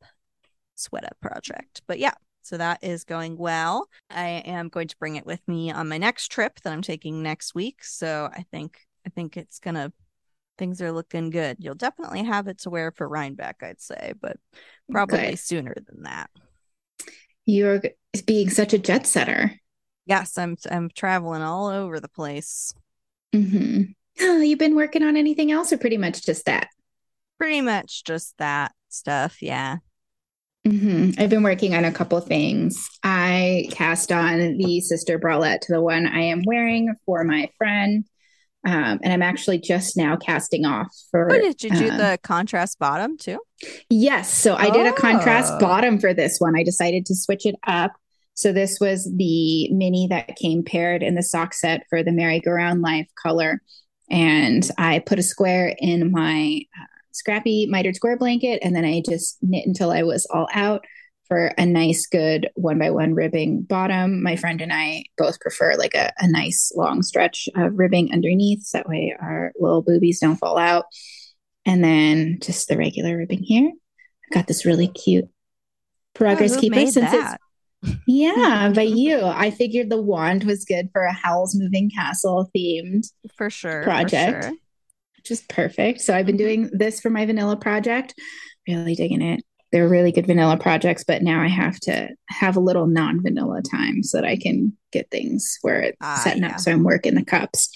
sweat 0.75 1.05
up 1.05 1.17
project. 1.21 1.83
But 1.87 1.99
yeah. 1.99 2.15
So 2.43 2.57
that 2.57 2.83
is 2.83 3.05
going 3.05 3.37
well. 3.37 3.89
I 4.09 4.43
am 4.47 4.71
going 4.71 4.89
to 4.89 4.97
bring 4.97 5.17
it 5.17 5.27
with 5.27 5.47
me 5.47 5.71
on 5.71 5.89
my 5.89 5.99
next 5.99 6.33
trip 6.33 6.59
that 6.63 6.73
I'm 6.73 6.81
taking 6.81 7.23
next 7.23 7.55
week. 7.55 7.85
So 7.85 8.31
I 8.33 8.47
think 8.51 8.79
I 9.07 9.11
think 9.11 9.37
it's 9.37 9.59
gonna 9.59 9.93
things 10.57 10.81
are 10.81 10.93
looking 10.93 11.31
good. 11.31 11.59
You'll 11.61 11.75
definitely 11.75 12.25
have 12.25 12.49
it 12.49 12.59
to 12.61 12.71
wear 12.71 12.91
for 12.91 13.09
Rhinebeck, 13.09 13.63
I'd 13.63 13.81
say, 13.81 14.15
but 14.21 14.39
probably 14.91 15.37
sooner 15.37 15.75
than 15.75 16.05
that. 16.05 16.31
You're 17.45 17.83
being 18.27 18.51
such 18.51 18.73
a 18.73 18.79
jet 18.79 19.07
setter. 19.07 19.53
Yes, 20.07 20.39
I'm 20.39 20.57
I'm 20.71 20.89
traveling 20.95 21.43
all 21.43 21.67
over 21.67 22.01
the 22.01 22.09
place. 22.09 22.73
hmm 23.35 23.83
Oh, 24.21 24.41
you 24.41 24.57
been 24.57 24.75
working 24.75 25.05
on 25.05 25.17
anything 25.17 25.53
else, 25.53 25.73
or 25.73 25.79
pretty 25.79 25.97
much 25.97 26.27
just 26.27 26.47
that? 26.47 26.71
Pretty 27.39 27.61
much 27.61 28.05
just 28.05 28.35
that 28.39 28.73
stuff. 28.89 29.41
Yeah. 29.43 29.77
hmm 30.67 31.11
I've 31.19 31.31
been 31.31 31.43
working 31.43 31.75
on 31.75 31.85
a 31.85 31.93
couple 31.93 32.21
things. 32.21 32.89
I 33.03 33.69
cast 33.71 34.11
on 34.13 34.57
the 34.59 34.81
sister 34.81 35.19
bralette 35.19 35.61
to 35.63 35.73
the 35.73 35.81
one 35.81 36.07
I 36.07 36.21
am 36.23 36.43
wearing 36.47 36.95
for 37.07 37.23
my 37.25 37.49
friend, 37.57 38.05
um, 38.67 38.99
and 39.03 39.13
I'm 39.13 39.23
actually 39.23 39.59
just 39.59 39.97
now 39.97 40.17
casting 40.17 40.65
off 40.65 40.89
for. 41.11 41.31
Oh, 41.33 41.39
did 41.39 41.63
you 41.63 41.71
do 41.71 41.91
uh, 41.91 41.97
the 41.97 42.19
contrast 42.23 42.79
bottom 42.79 43.17
too? 43.17 43.39
Yes. 43.89 44.33
So 44.33 44.57
I 44.57 44.71
did 44.71 44.87
a 44.87 44.93
contrast 44.93 45.55
Oh. 45.57 45.59
bottom 45.61 45.99
for 46.01 46.13
this 46.13 46.39
one. 46.39 46.57
I 46.57 46.65
decided 46.65 47.07
to 47.07 47.15
switch 47.15 47.47
it 47.47 47.55
up. 47.67 47.93
So 48.35 48.53
this 48.53 48.79
was 48.81 49.05
the 49.17 49.69
mini 49.73 50.07
that 50.11 50.37
came 50.37 50.63
paired 50.63 51.03
in 51.03 51.15
the 51.17 51.25
sock 51.25 51.55
set 51.55 51.83
for 51.91 52.05
the 52.05 52.13
merry-go-round 52.13 52.83
life 52.83 53.09
color. 53.21 53.61
And 54.11 54.69
I 54.79 55.01
put 55.01 55.19
a 55.19 55.25
square 55.25 55.75
in 55.77 56.13
my 56.13 56.61
uh, 56.81 56.85
scrappy 57.19 57.67
mitered 57.67 57.97
square 57.97 58.17
blanket 58.17 58.61
and 58.63 58.75
then 58.75 58.85
I 58.85 59.03
just 59.09 59.39
knit 59.43 59.67
until 59.67 59.91
I 59.91 60.03
was 60.03 60.27
all 60.31 60.49
out 60.53 60.85
for 61.27 61.53
a 61.59 61.67
nice, 61.67 62.07
good 62.07 62.49
one 62.55 62.79
by 62.79 62.91
one 62.91 63.15
ribbing 63.15 63.61
bottom. 63.63 64.23
My 64.23 64.37
friend 64.37 64.63
and 64.63 64.73
I 64.73 65.05
both 65.19 65.39
prefer 65.41 65.75
like 65.77 65.95
a, 65.95 66.11
a 66.19 66.27
nice 66.27 66.73
long 66.75 67.03
stretch 67.03 67.51
of 67.55 67.79
ribbing 67.79 68.13
underneath. 68.15 68.63
So 68.65 68.79
that 68.79 68.89
way 68.89 69.15
our 69.21 69.53
little 69.61 69.83
boobies 69.83 70.21
don't 70.21 70.37
fall 70.37 70.57
out. 70.57 70.87
And 71.67 71.85
then 71.85 72.39
just 72.41 72.69
the 72.69 72.79
regular 72.79 73.17
ribbing 73.19 73.43
here. 73.43 73.71
I've 73.71 74.35
got 74.35 74.47
this 74.47 74.65
really 74.65 74.89
cute 74.89 75.27
progress 76.15 76.57
Oh, 76.57 76.61
keeper 76.61 76.81
since 76.87 76.95
that? 77.11 77.39
it's 77.83 77.95
yeah, 78.07 78.73
by 78.75 78.83
you. 78.83 79.21
I 79.23 79.51
figured 79.51 79.91
the 79.91 80.01
wand 80.01 80.45
was 80.45 80.65
good 80.65 80.89
for 80.93 81.05
a 81.05 81.13
Howl's 81.13 81.55
Moving 81.55 81.91
Castle 81.91 82.51
themed 82.57 83.07
For 83.37 83.51
sure. 83.51 83.83
for 83.83 83.91
project. 83.91 84.45
sure. 84.45 84.53
Is 85.31 85.43
perfect. 85.49 86.01
So 86.01 86.15
I've 86.15 86.27
been 86.27 86.37
doing 86.37 86.71
this 86.73 87.01
for 87.01 87.11
my 87.11 87.27
vanilla 87.27 87.57
project, 87.57 88.15
really 88.67 88.95
digging 88.95 89.23
it. 89.23 89.45
They're 89.71 89.89
really 89.89 90.13
good 90.13 90.27
vanilla 90.27 90.57
projects, 90.57 91.05
but 91.05 91.23
now 91.23 91.43
I 91.43 91.49
have 91.49 91.79
to 91.81 92.09
have 92.29 92.57
a 92.57 92.61
little 92.61 92.87
non 92.87 93.23
vanilla 93.23 93.61
time 93.63 94.03
so 94.03 94.19
that 94.19 94.27
I 94.27 94.37
can 94.37 94.75
get 94.93 95.11
things 95.11 95.59
where 95.63 95.81
it's 95.81 95.97
Ah, 96.01 96.21
setting 96.25 96.43
yeah. 96.43 96.53
up. 96.53 96.61
So 96.61 96.73
I'm 96.73 96.85
working 96.85 97.15
the 97.15 97.25
cups. 97.25 97.69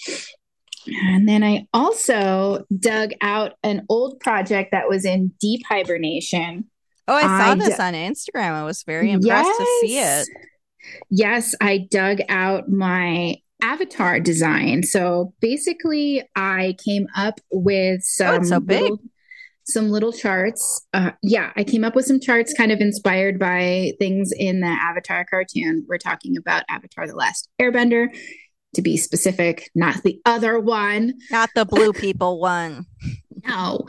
And 0.87 1.29
then 1.29 1.43
I 1.43 1.67
also 1.73 2.65
dug 2.77 3.11
out 3.21 3.53
an 3.63 3.85
old 3.89 4.19
project 4.19 4.71
that 4.71 4.89
was 4.89 5.05
in 5.05 5.31
deep 5.39 5.61
hibernation. 5.69 6.65
Oh, 7.07 7.15
I 7.15 7.21
saw 7.21 7.51
I 7.51 7.55
this 7.55 7.77
d- 7.77 7.83
on 7.83 7.93
Instagram. 7.93 8.51
I 8.53 8.63
was 8.63 8.83
very 8.83 9.11
impressed 9.11 9.57
to 9.59 9.65
see 9.81 9.97
it. 9.99 10.01
Yes. 10.01 10.27
Yes, 11.09 11.55
I 11.61 11.87
dug 11.89 12.19
out 12.27 12.69
my 12.69 13.37
avatar 13.63 14.19
design. 14.19 14.83
So 14.83 15.33
basically, 15.39 16.21
I 16.35 16.75
came 16.85 17.07
up 17.15 17.39
with 17.51 18.03
some 18.03 18.41
Oh, 18.41 18.43
so 18.43 18.59
big. 18.59 18.81
little, 18.81 18.99
some 19.65 19.89
little 19.89 20.11
charts. 20.11 20.85
Uh, 20.93 21.11
yeah, 21.23 21.51
I 21.55 21.63
came 21.63 21.83
up 21.83 21.95
with 21.95 22.05
some 22.05 22.19
charts 22.19 22.53
kind 22.53 22.71
of 22.71 22.79
inspired 22.81 23.39
by 23.39 23.93
things 23.97 24.31
in 24.37 24.59
the 24.59 24.67
Avatar 24.67 25.25
cartoon. 25.25 25.85
We're 25.87 25.97
talking 25.97 26.35
about 26.37 26.63
Avatar: 26.69 27.07
The 27.07 27.15
Last 27.15 27.47
Airbender, 27.61 28.07
to 28.75 28.81
be 28.81 28.97
specific, 28.97 29.69
not 29.73 30.03
the 30.03 30.19
other 30.25 30.59
one. 30.59 31.13
Not 31.31 31.49
the 31.55 31.65
blue 31.65 31.93
people 31.93 32.39
one. 32.39 32.85
No. 33.45 33.85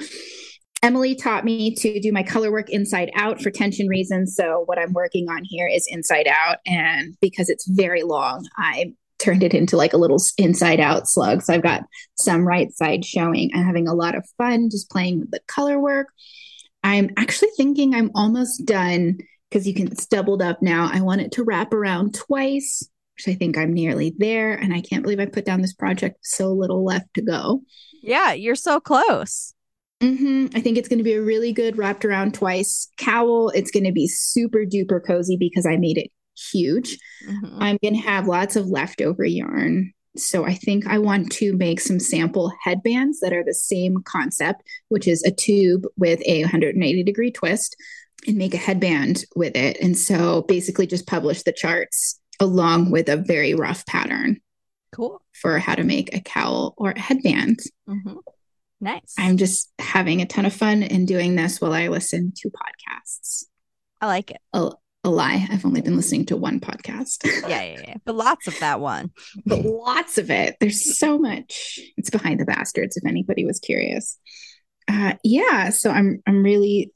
Emily 0.83 1.15
taught 1.15 1.45
me 1.45 1.75
to 1.77 2.01
do 2.01 2.11
my 2.13 2.23
color 2.25 2.51
work 2.51 2.69
inside 2.69 3.11
out 3.15 3.41
for 3.41 3.51
tension 3.51 3.87
reasons. 3.87 4.35
So, 4.37 4.65
what 4.67 4.79
I'm 4.79 4.93
working 4.93 5.29
on 5.31 5.43
here 5.45 5.69
is 5.69 5.87
inside 5.89 6.27
out. 6.29 6.59
And 6.67 7.15
because 7.21 7.49
it's 7.49 7.67
very 7.69 8.03
long, 8.03 8.47
I 8.59 8.93
turned 9.19 9.43
it 9.43 9.55
into 9.55 9.77
like 9.77 9.93
a 9.93 9.99
little 9.99 10.19
inside 10.39 10.81
out 10.81 11.09
slug. 11.09 11.43
So, 11.43 11.55
I've 11.55 11.63
got 11.63 11.83
some 12.17 12.47
right 12.47 12.73
side 12.73 13.05
showing. 13.05 13.51
I'm 13.55 13.65
having 13.65 13.89
a 13.89 13.95
lot 13.95 14.15
of 14.15 14.29
fun 14.39 14.71
just 14.71 14.91
playing 14.91 15.21
with 15.21 15.31
the 15.31 15.41
color 15.47 15.79
work. 15.79 16.09
I'm 16.83 17.11
actually 17.17 17.51
thinking 17.57 17.95
I'm 17.95 18.11
almost 18.15 18.67
done 18.67 19.19
because 19.49 19.67
you 19.67 19.75
can, 19.75 19.87
it's 19.87 20.07
doubled 20.07 20.43
up 20.43 20.61
now. 20.61 20.91
I 20.93 21.01
want 21.01 21.23
it 21.23 21.33
to 21.33 21.45
wrap 21.45 21.73
around 21.73 22.15
twice, 22.15 22.87
which 23.17 23.33
I 23.33 23.39
think 23.39 23.57
I'm 23.57 23.73
nearly 23.73 24.15
there. 24.19 24.55
And 24.55 24.75
I 24.75 24.81
can't 24.81 25.03
believe 25.03 25.21
I 25.21 25.27
put 25.27 25.47
down 25.47 25.63
this 25.63 25.73
project 25.73 26.19
so 26.23 26.53
little 26.53 26.85
left 26.85 27.15
to 27.15 27.23
go. 27.23 27.63
Yeah, 28.03 28.33
you're 28.33 28.55
so 28.55 28.81
close. 28.81 29.55
hmm 30.03 30.49
I 30.55 30.61
think 30.61 30.77
it's 30.77 30.89
going 30.89 30.99
to 30.99 31.05
be 31.05 31.15
a 31.15 31.23
really 31.23 31.53
good 31.53 31.79
wrapped 31.79 32.05
around 32.05 32.35
twice 32.35 32.89
cowl. 32.99 33.49
It's 33.51 33.71
going 33.71 33.85
to 33.85 33.93
be 33.93 34.07
super 34.09 34.65
duper 34.67 35.01
cozy 35.05 35.37
because 35.39 35.65
I 35.65 35.77
made 35.77 35.97
it 35.97 36.11
huge. 36.37 36.99
Mhm. 37.29 37.57
I'm 37.61 37.79
going 37.83 37.95
to 37.95 38.01
have 38.09 38.27
lots 38.27 38.57
of 38.57 38.67
leftover 38.69 39.25
yarn. 39.25 39.93
So 40.17 40.45
I 40.45 40.55
think 40.55 40.87
I 40.87 40.99
want 40.99 41.33
to 41.33 41.55
make 41.57 41.81
some 41.81 41.99
sample 41.99 42.53
headbands 42.63 43.19
that 43.21 43.33
are 43.33 43.43
the 43.45 43.55
same 43.55 43.97
concept, 44.05 44.63
which 44.89 45.09
is 45.09 45.23
a 45.25 45.31
tube 45.33 45.87
with 45.97 46.21
a 46.25 46.43
180 46.43 47.03
degree 47.03 47.33
twist 47.33 47.75
and 48.27 48.37
make 48.37 48.55
a 48.55 48.59
headband 48.59 49.25
with 49.35 49.57
it. 49.57 49.77
And 49.81 49.99
so 49.99 50.43
basically 50.43 50.87
just 50.87 51.07
publish 51.09 51.43
the 51.43 51.53
charts 51.53 52.21
along 52.41 52.91
with 52.93 53.09
a 53.09 53.17
very 53.17 53.55
rough 53.55 53.85
pattern 53.87 54.41
Cool. 54.93 55.21
for 55.33 55.59
how 55.59 55.75
to 55.75 55.83
make 55.85 56.15
a 56.15 56.21
cowl 56.21 56.75
or 56.77 56.91
a 56.93 57.01
headband. 57.01 57.59
hmm 57.87 58.15
Nice. 58.81 59.15
I'm 59.19 59.37
just 59.39 59.73
having 59.79 60.21
a 60.21 60.27
ton 60.27 60.45
of 60.45 60.53
fun 60.53 60.83
in 60.83 61.07
doing 61.07 61.37
this 61.37 61.59
while 61.61 61.73
I 61.73 61.89
listen 61.89 62.33
to 62.37 62.51
podcasts. 62.51 63.45
I 64.01 64.07
like 64.07 64.31
it. 64.33 64.39
A, 64.53 64.73
a 65.05 65.11
lie. 65.11 65.47
I've 65.51 65.65
only 65.67 65.81
been 65.83 65.97
listening 65.97 66.27
to 66.27 66.37
one 66.37 66.61
podcast. 66.61 67.25
Yeah, 67.49 67.63
yeah, 67.63 67.81
yeah. 67.89 67.95
But 68.05 68.15
lots 68.17 68.47
of 68.49 68.59
that 68.61 68.81
one. 68.81 69.11
but 69.47 69.65
lots 69.65 70.19
of 70.19 70.31
it. 70.31 70.57
There's 70.61 70.99
so 70.99 71.19
much. 71.19 71.79
It's 71.97 72.11
behind 72.11 72.41
the 72.41 72.45
bastards. 72.45 72.97
If 72.97 73.07
anybody 73.07 73.45
was 73.45 73.61
curious, 73.61 74.19
uh, 74.89 75.15
yeah. 75.23 75.71
So 75.71 75.91
I'm 75.91 76.23
I'm 76.27 76.43
really 76.43 76.93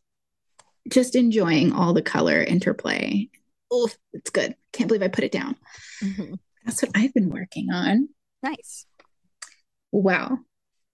just 0.91 1.15
enjoying 1.15 1.73
all 1.73 1.93
the 1.93 2.03
color 2.03 2.43
interplay. 2.43 3.29
Oh, 3.71 3.91
it's 4.15 4.31
good. 4.31 4.55
Can't 4.73 4.89
believe 4.89 5.03
I 5.03 5.09
put 5.09 5.25
it 5.25 5.33
down. 5.33 5.57
Mhm. 6.03 6.39
That's 6.65 6.83
what 6.83 6.93
I've 6.95 7.13
been 7.15 7.29
working 7.31 7.71
on. 7.71 8.09
Nice. 8.43 8.87
Wow. 9.93 10.39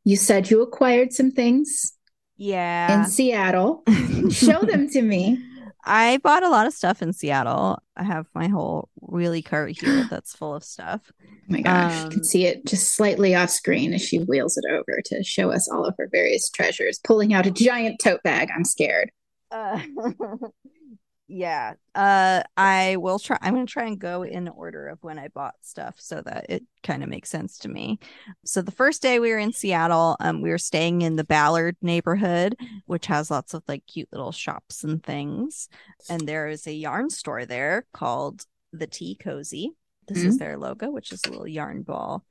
You 0.05 0.17
said 0.17 0.51
you 0.51 0.63
acquired 0.63 1.13
some 1.13 1.31
things 1.31 1.93
Yeah. 2.37 3.03
in 3.03 3.09
Seattle. 3.09 3.85
Show 4.31 4.61
them 4.63 4.89
to 4.91 5.03
me. 5.03 5.43
I 5.87 6.19
bought 6.19 6.43
a 6.43 6.49
lot 6.49 6.67
of 6.67 6.73
stuff 6.73 7.03
in 7.03 7.13
Seattle. 7.13 7.79
I 7.97 8.03
have 8.05 8.27
my 8.35 8.49
whole 8.49 8.89
wheelie 9.01 9.45
cart 9.45 9.73
here 9.79 10.05
that's 10.11 10.35
full 10.35 10.55
of 10.55 10.65
stuff. 10.65 11.13
Oh 11.23 11.27
my 11.49 11.61
gosh, 11.63 12.01
you 12.01 12.05
Um, 12.05 12.11
can 12.11 12.25
see 12.25 12.47
it 12.47 12.67
just 12.67 12.95
slightly 12.95 13.35
off 13.35 13.51
screen 13.51 13.93
as 13.93 14.03
she 14.03 14.19
wheels 14.19 14.57
it 14.57 14.65
over 14.71 15.01
to 15.07 15.23
show 15.23 15.51
us 15.53 15.69
all 15.71 15.85
of 15.85 15.95
her 15.99 16.09
various 16.11 16.49
treasures, 16.51 16.99
pulling 17.05 17.35
out 17.35 17.47
a 17.47 17.51
giant 17.51 18.01
tote 18.03 18.23
bag. 18.23 18.49
I'm 18.55 18.65
scared. 18.65 19.11
Uh, 19.51 19.81
yeah. 21.27 21.75
Uh, 21.95 22.43
I 22.57 22.97
will 22.97 23.19
try. 23.19 23.39
I'm 23.41 23.55
going 23.55 23.67
to 23.67 23.73
try 23.73 23.87
and 23.87 23.99
go 23.99 24.23
in 24.23 24.49
order 24.49 24.89
of 24.89 25.03
when 25.03 25.19
I 25.19 25.29
bought 25.29 25.55
stuff 25.63 25.97
so 25.99 26.21
that 26.23 26.47
it 26.49 26.65
kind 26.83 27.03
of 27.03 27.09
makes 27.09 27.31
sense 27.31 27.59
to 27.59 27.69
me. 27.69 27.99
So 28.45 28.63
the 28.63 28.73
first 28.73 29.01
day 29.01 29.19
we 29.19 29.31
were 29.31 29.39
in 29.39 29.53
Seattle, 29.53 30.17
um, 30.21 30.43
we 30.43 30.51
were 30.51 30.59
staying 30.59 31.03
in 31.03 31.17
the 31.17 31.25
Ballard 31.25 31.77
neighborhood, 31.81 32.57
which 32.87 33.07
has 33.07 33.31
lots 33.31 33.55
of 33.55 33.63
like 33.69 33.87
cute 33.87 34.09
little 34.13 34.33
shops 34.33 34.85
and 34.85 35.03
things. 35.03 35.69
And 36.09 36.29
there 36.29 36.49
is 36.49 36.67
a 36.67 36.73
yarn 36.75 37.11
store 37.11 37.47
there 37.47 37.87
called 37.93 38.45
the 38.73 38.87
Tea 38.87 39.17
Cozy. 39.17 39.73
This 40.07 40.19
is 40.19 40.37
their 40.37 40.59
logo, 40.59 40.91
which 40.91 41.13
is 41.13 41.23
a 41.25 41.31
little 41.31 41.49
yarn 41.49 41.83
ball 41.83 42.25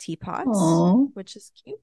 teapots 0.00 0.48
Oh, 0.50 1.10
which 1.14 1.36
is 1.36 1.52
cute. 1.62 1.78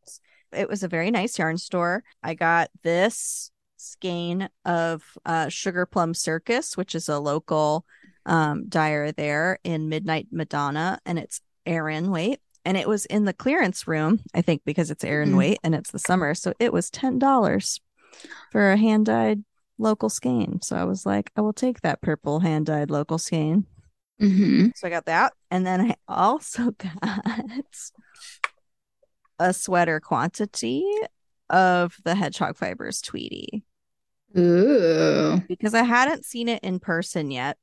It 0.52 0.68
was 0.68 0.84
a 0.84 0.88
very 0.88 1.12
nice 1.12 1.38
yarn 1.40 1.58
store. 1.58 2.04
I 2.24 2.34
got 2.34 2.70
this 2.84 3.52
skein 3.78 4.50
of 4.66 5.04
uh, 5.26 5.50
Sugar 5.50 5.86
Plum 5.86 6.14
Circus, 6.14 6.76
which 6.76 6.96
is 6.96 7.08
a 7.08 7.20
local 7.20 7.86
um, 8.26 8.68
dyer 8.68 9.12
there 9.12 9.60
in 9.64 9.90
Midnight 9.90 10.28
Madonna, 10.32 11.00
and 11.06 11.18
it's 11.18 11.42
Aran 11.66 12.12
weight. 12.12 12.42
And 12.66 12.76
it 12.76 12.88
was 12.88 13.06
in 13.06 13.24
the 13.24 13.34
clearance 13.34 13.88
room, 13.88 14.20
I 14.34 14.42
think, 14.42 14.64
because 14.66 14.92
it's 14.92 15.04
Aran 15.06 15.32
Mhm. 15.32 15.38
weight 15.38 15.60
and 15.64 15.74
it's 15.74 15.92
the 15.92 16.00
summer. 16.00 16.34
So 16.34 16.54
it 16.60 16.74
was 16.74 16.90
$10 16.90 17.80
for 18.52 18.72
a 18.72 18.78
hand 18.78 19.06
dyed 19.06 19.44
local 19.78 20.10
skein. 20.10 20.60
So 20.62 20.76
I 20.76 20.84
was 20.84 21.06
like, 21.06 21.32
I 21.38 21.42
will 21.42 21.54
take 21.54 21.82
that 21.82 22.02
purple 22.02 22.42
hand 22.42 22.66
dyed 22.66 22.90
local 22.92 23.18
skein. 23.18 23.66
hmm 24.20 24.68
So 24.76 24.88
I 24.88 24.90
got 24.90 25.06
that. 25.06 25.34
And 25.50 25.66
then 25.66 25.80
I 25.80 25.96
also 26.08 26.72
got 26.78 27.64
a 29.40 29.54
sweater 29.54 30.00
quantity 30.00 30.84
of 31.50 31.96
the 32.04 32.16
Hedgehog 32.16 32.56
Fibers 32.58 33.02
Tweedy 33.02 33.64
Ooh. 34.38 35.42
because 35.48 35.74
I 35.74 35.84
hadn't 35.84 36.26
seen 36.26 36.48
it 36.50 36.64
in 36.64 36.80
person 36.80 37.32
yet. 37.32 37.58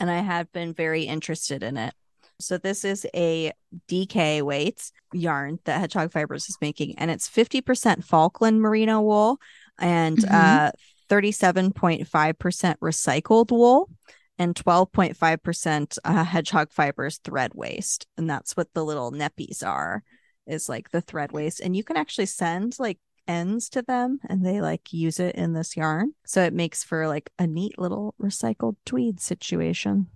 And 0.00 0.10
I 0.10 0.18
had 0.20 0.50
been 0.52 0.74
very 0.74 1.04
interested 1.04 1.62
in 1.62 1.76
it. 1.76 1.94
So 2.40 2.58
this 2.58 2.84
is 2.84 3.06
a 3.14 3.52
DK 3.88 4.42
weight 4.42 4.90
yarn 5.12 5.60
that 5.64 5.80
Hedgehog 5.80 6.10
Fibers 6.10 6.48
is 6.48 6.58
making, 6.60 6.98
and 6.98 7.10
it's 7.10 7.28
50% 7.28 8.04
Falkland 8.04 8.60
merino 8.60 9.00
wool 9.00 9.38
and 9.78 10.18
Mhm. 10.18 10.32
uh 10.32 10.72
37.5% 11.08 12.78
recycled 12.80 13.50
wool 13.50 13.90
and 14.38 14.54
12.5% 14.56 15.98
uh, 16.04 16.24
hedgehog 16.24 16.72
fibers 16.72 17.18
thread 17.18 17.52
waste. 17.54 18.06
And 18.16 18.28
that's 18.28 18.56
what 18.56 18.72
the 18.74 18.84
little 18.84 19.12
neppies 19.12 19.64
are, 19.64 20.02
is 20.46 20.68
like 20.68 20.90
the 20.90 21.00
thread 21.00 21.32
waste. 21.32 21.60
And 21.60 21.76
you 21.76 21.84
can 21.84 21.96
actually 21.96 22.26
send 22.26 22.78
like 22.78 22.98
ends 23.26 23.68
to 23.70 23.82
them 23.82 24.20
and 24.28 24.44
they 24.44 24.60
like 24.60 24.92
use 24.92 25.18
it 25.20 25.34
in 25.34 25.52
this 25.52 25.76
yarn. 25.76 26.12
So 26.26 26.42
it 26.42 26.52
makes 26.52 26.84
for 26.84 27.08
like 27.08 27.30
a 27.38 27.46
neat 27.46 27.78
little 27.78 28.14
recycled 28.20 28.76
tweed 28.84 29.20
situation. 29.20 30.08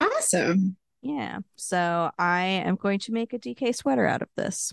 Awesome. 0.00 0.76
Yeah. 1.02 1.38
So 1.56 2.10
I 2.18 2.44
am 2.44 2.76
going 2.76 2.98
to 3.00 3.12
make 3.12 3.32
a 3.32 3.38
DK 3.38 3.74
sweater 3.74 4.06
out 4.06 4.22
of 4.22 4.28
this. 4.36 4.72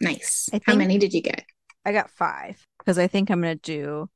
Nice. 0.00 0.48
I 0.52 0.60
How 0.64 0.74
many 0.74 0.98
did 0.98 1.12
you 1.12 1.22
get? 1.22 1.44
I 1.84 1.92
got 1.92 2.10
five 2.10 2.64
because 2.78 2.98
I 2.98 3.06
think 3.06 3.30
I'm 3.30 3.40
going 3.40 3.58
to 3.58 3.62
do. 3.62 4.10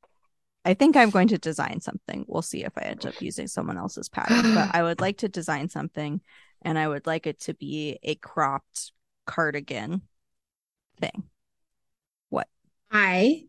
I 0.64 0.74
think 0.74 0.96
I'm 0.96 1.10
going 1.10 1.28
to 1.28 1.38
design 1.38 1.80
something. 1.80 2.24
We'll 2.26 2.42
see 2.42 2.64
if 2.64 2.72
I 2.76 2.82
end 2.82 3.06
up 3.06 3.20
using 3.22 3.46
someone 3.46 3.78
else's 3.78 4.08
pattern, 4.08 4.54
but 4.54 4.70
I 4.74 4.82
would 4.82 5.00
like 5.00 5.18
to 5.18 5.28
design 5.28 5.68
something 5.68 6.20
and 6.62 6.78
I 6.78 6.88
would 6.88 7.06
like 7.06 7.26
it 7.26 7.40
to 7.42 7.54
be 7.54 7.98
a 8.02 8.16
cropped 8.16 8.92
cardigan 9.26 10.02
thing. 11.00 11.24
What? 12.30 12.48
I 12.90 13.44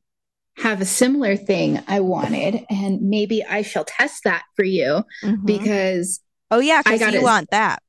have 0.57 0.81
a 0.81 0.85
similar 0.85 1.35
thing 1.37 1.79
I 1.87 1.99
wanted, 1.99 2.65
and 2.69 3.01
maybe 3.03 3.43
I 3.43 3.61
shall 3.61 3.85
test 3.85 4.23
that 4.23 4.43
for 4.55 4.65
you 4.65 5.03
Mhm. 5.23 5.45
because 5.45 6.19
oh 6.51 6.59
yeah, 6.59 6.81
I 6.85 6.93
because 6.93 6.99
got 6.99 7.13
you 7.13 7.19
it. 7.19 7.23
want 7.23 7.49
that. 7.51 7.81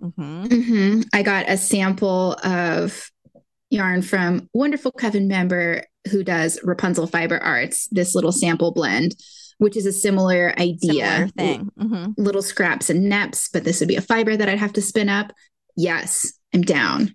hmm 0.00 0.44
Mhm. 0.44 1.04
I 1.12 1.22
got 1.22 1.48
a 1.48 1.56
sample 1.56 2.34
of 2.44 3.10
yarn 3.70 4.02
from 4.02 4.48
wonderful 4.52 4.92
Coven 4.92 5.26
member 5.28 5.84
who 6.10 6.22
does 6.24 6.58
Rapunzel 6.62 7.06
Fiber 7.06 7.38
Arts, 7.38 7.88
this 7.90 8.14
little 8.14 8.32
sample 8.32 8.72
blend, 8.72 9.14
which 9.58 9.76
is 9.76 9.86
a 9.86 9.92
similar 9.92 10.52
idea. 10.58 11.04
Similar 11.04 11.28
thing. 11.28 11.70
hmm 11.78 12.06
Little 12.16 12.42
scraps 12.42 12.90
and 12.90 13.10
neps, 13.10 13.48
but 13.52 13.64
this 13.64 13.80
would 13.80 13.88
be 13.88 13.96
a 13.96 14.00
fiber 14.02 14.36
that 14.36 14.48
I'd 14.48 14.58
have 14.58 14.72
to 14.74 14.82
spin 14.82 15.08
up. 15.08 15.32
Yes, 15.76 16.32
I'm 16.54 16.62
down. 16.62 17.14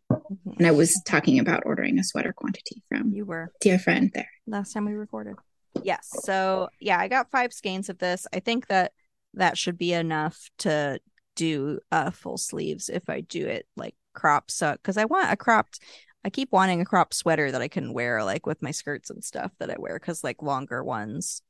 And 0.58 0.66
I 0.66 0.72
was 0.72 1.00
talking 1.06 1.40
about 1.40 1.64
ordering 1.66 2.00
a 2.00 2.04
sweater 2.04 2.34
quantity 2.34 2.82
from 2.90 3.12
You 3.14 3.26
were 3.26 3.52
dear 3.62 3.78
friend 3.80 4.12
there. 4.14 4.30
last 4.48 4.74
time 4.74 4.86
we 4.86 4.94
recorded. 4.94 5.36
Yes. 5.84 6.10
So 6.24 6.70
yeah, 6.80 6.98
I 7.00 7.08
got 7.08 7.30
five 7.32 7.54
skeins 7.54 7.90
of 7.90 8.00
this. 8.00 8.26
I 8.34 8.40
think 8.40 8.68
that 8.68 8.94
that 9.36 9.58
should 9.58 9.78
be 9.78 9.94
enough 9.94 10.50
to 10.60 11.00
do 11.36 11.80
uh 11.92 12.10
full 12.10 12.38
sleeves 12.38 12.90
if 12.90 13.08
I 13.10 13.22
do 13.22 13.46
it 13.46 13.68
like 13.76 13.94
crop 14.14 14.50
so 14.50 14.72
because 14.72 14.98
I 14.98 15.06
want 15.06 15.32
a 15.32 15.38
cropped 15.38 15.80
I 16.26 16.32
keep 16.32 16.52
wanting 16.52 16.82
a 16.82 16.86
cropped 16.86 17.14
sweater 17.14 17.52
that 17.52 17.62
I 17.62 17.68
can 17.68 17.94
wear 17.94 18.24
like 18.24 18.48
with 18.48 18.64
my 18.64 18.72
skirts 18.72 19.12
and 19.12 19.24
stuff 19.24 19.52
that 19.60 19.70
I 19.70 19.76
wear 19.78 20.00
because 20.00 20.24
like 20.24 20.42
longer 20.42 20.84
ones 20.84 21.44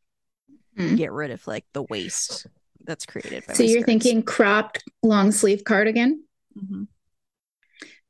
Hmm. 0.75 0.95
get 0.95 1.11
rid 1.13 1.31
of 1.31 1.47
like 1.47 1.65
the 1.73 1.83
waist 1.83 2.45
that's 2.83 3.05
created 3.05 3.45
by 3.47 3.53
So 3.53 3.63
you're 3.63 3.79
skirts. 3.79 3.85
thinking 3.85 4.21
cropped 4.23 4.83
long 5.01 5.31
sleeve 5.31 5.63
cardigan? 5.63 6.23
Mhm. 6.55 6.87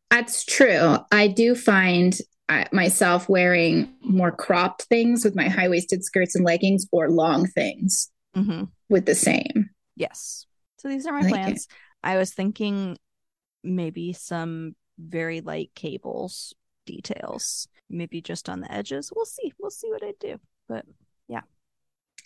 That's 0.10 0.46
true. 0.46 0.98
I 1.12 1.28
do 1.28 1.54
find 1.56 2.18
uh, 2.50 2.66
myself 2.72 3.28
wearing 3.28 3.94
more 4.02 4.32
cropped 4.32 4.84
things 4.84 5.26
with 5.26 5.36
my 5.36 5.50
high 5.50 5.68
waisted 5.68 6.04
skirts 6.04 6.34
and 6.36 6.46
leggings 6.46 6.86
or 6.92 7.10
long 7.10 7.46
things 7.48 8.10
Mhm. 8.36 8.70
with 8.90 9.06
the 9.06 9.16
same. 9.16 9.70
Yes. 9.98 10.46
So 10.80 10.88
these 10.88 11.06
are 11.06 11.12
my 11.14 11.22
like 11.22 11.28
it. 11.28 11.34
plans. 11.34 11.68
I 12.04 12.16
was 12.18 12.34
thinking 12.34 12.98
maybe 13.64 14.14
some 14.14 14.76
very 14.98 15.42
light 15.42 15.72
cables 15.76 16.54
details, 16.86 17.68
maybe 17.90 18.22
just 18.22 18.48
on 18.48 18.62
the 18.62 18.72
edges. 18.72 19.12
We'll 19.14 19.26
see. 19.26 19.52
We'll 19.60 19.72
see 19.72 19.90
what 19.90 20.04
I 20.04 20.14
do. 20.20 20.40
But 20.70 20.86
yeah. 21.28 21.42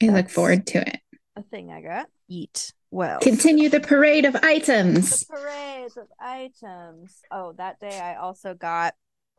I 0.04 0.08
look 0.08 0.30
forward 0.30 0.68
to 0.68 0.88
it. 0.88 1.00
a 1.36 1.42
thing 1.44 1.72
I 1.72 1.82
got. 1.82 2.08
Eat 2.28 2.74
well. 2.92 3.20
Continue 3.20 3.70
the 3.70 3.80
parade 3.80 4.26
of 4.26 4.36
items. 4.36 5.26
The 5.26 5.34
items. 5.36 5.42
parade 5.42 5.92
of 5.98 6.08
items. 6.20 7.20
Oh, 7.32 7.54
that 7.54 7.80
day 7.80 8.00
I 8.00 8.16
also 8.16 8.54
got 8.54 8.94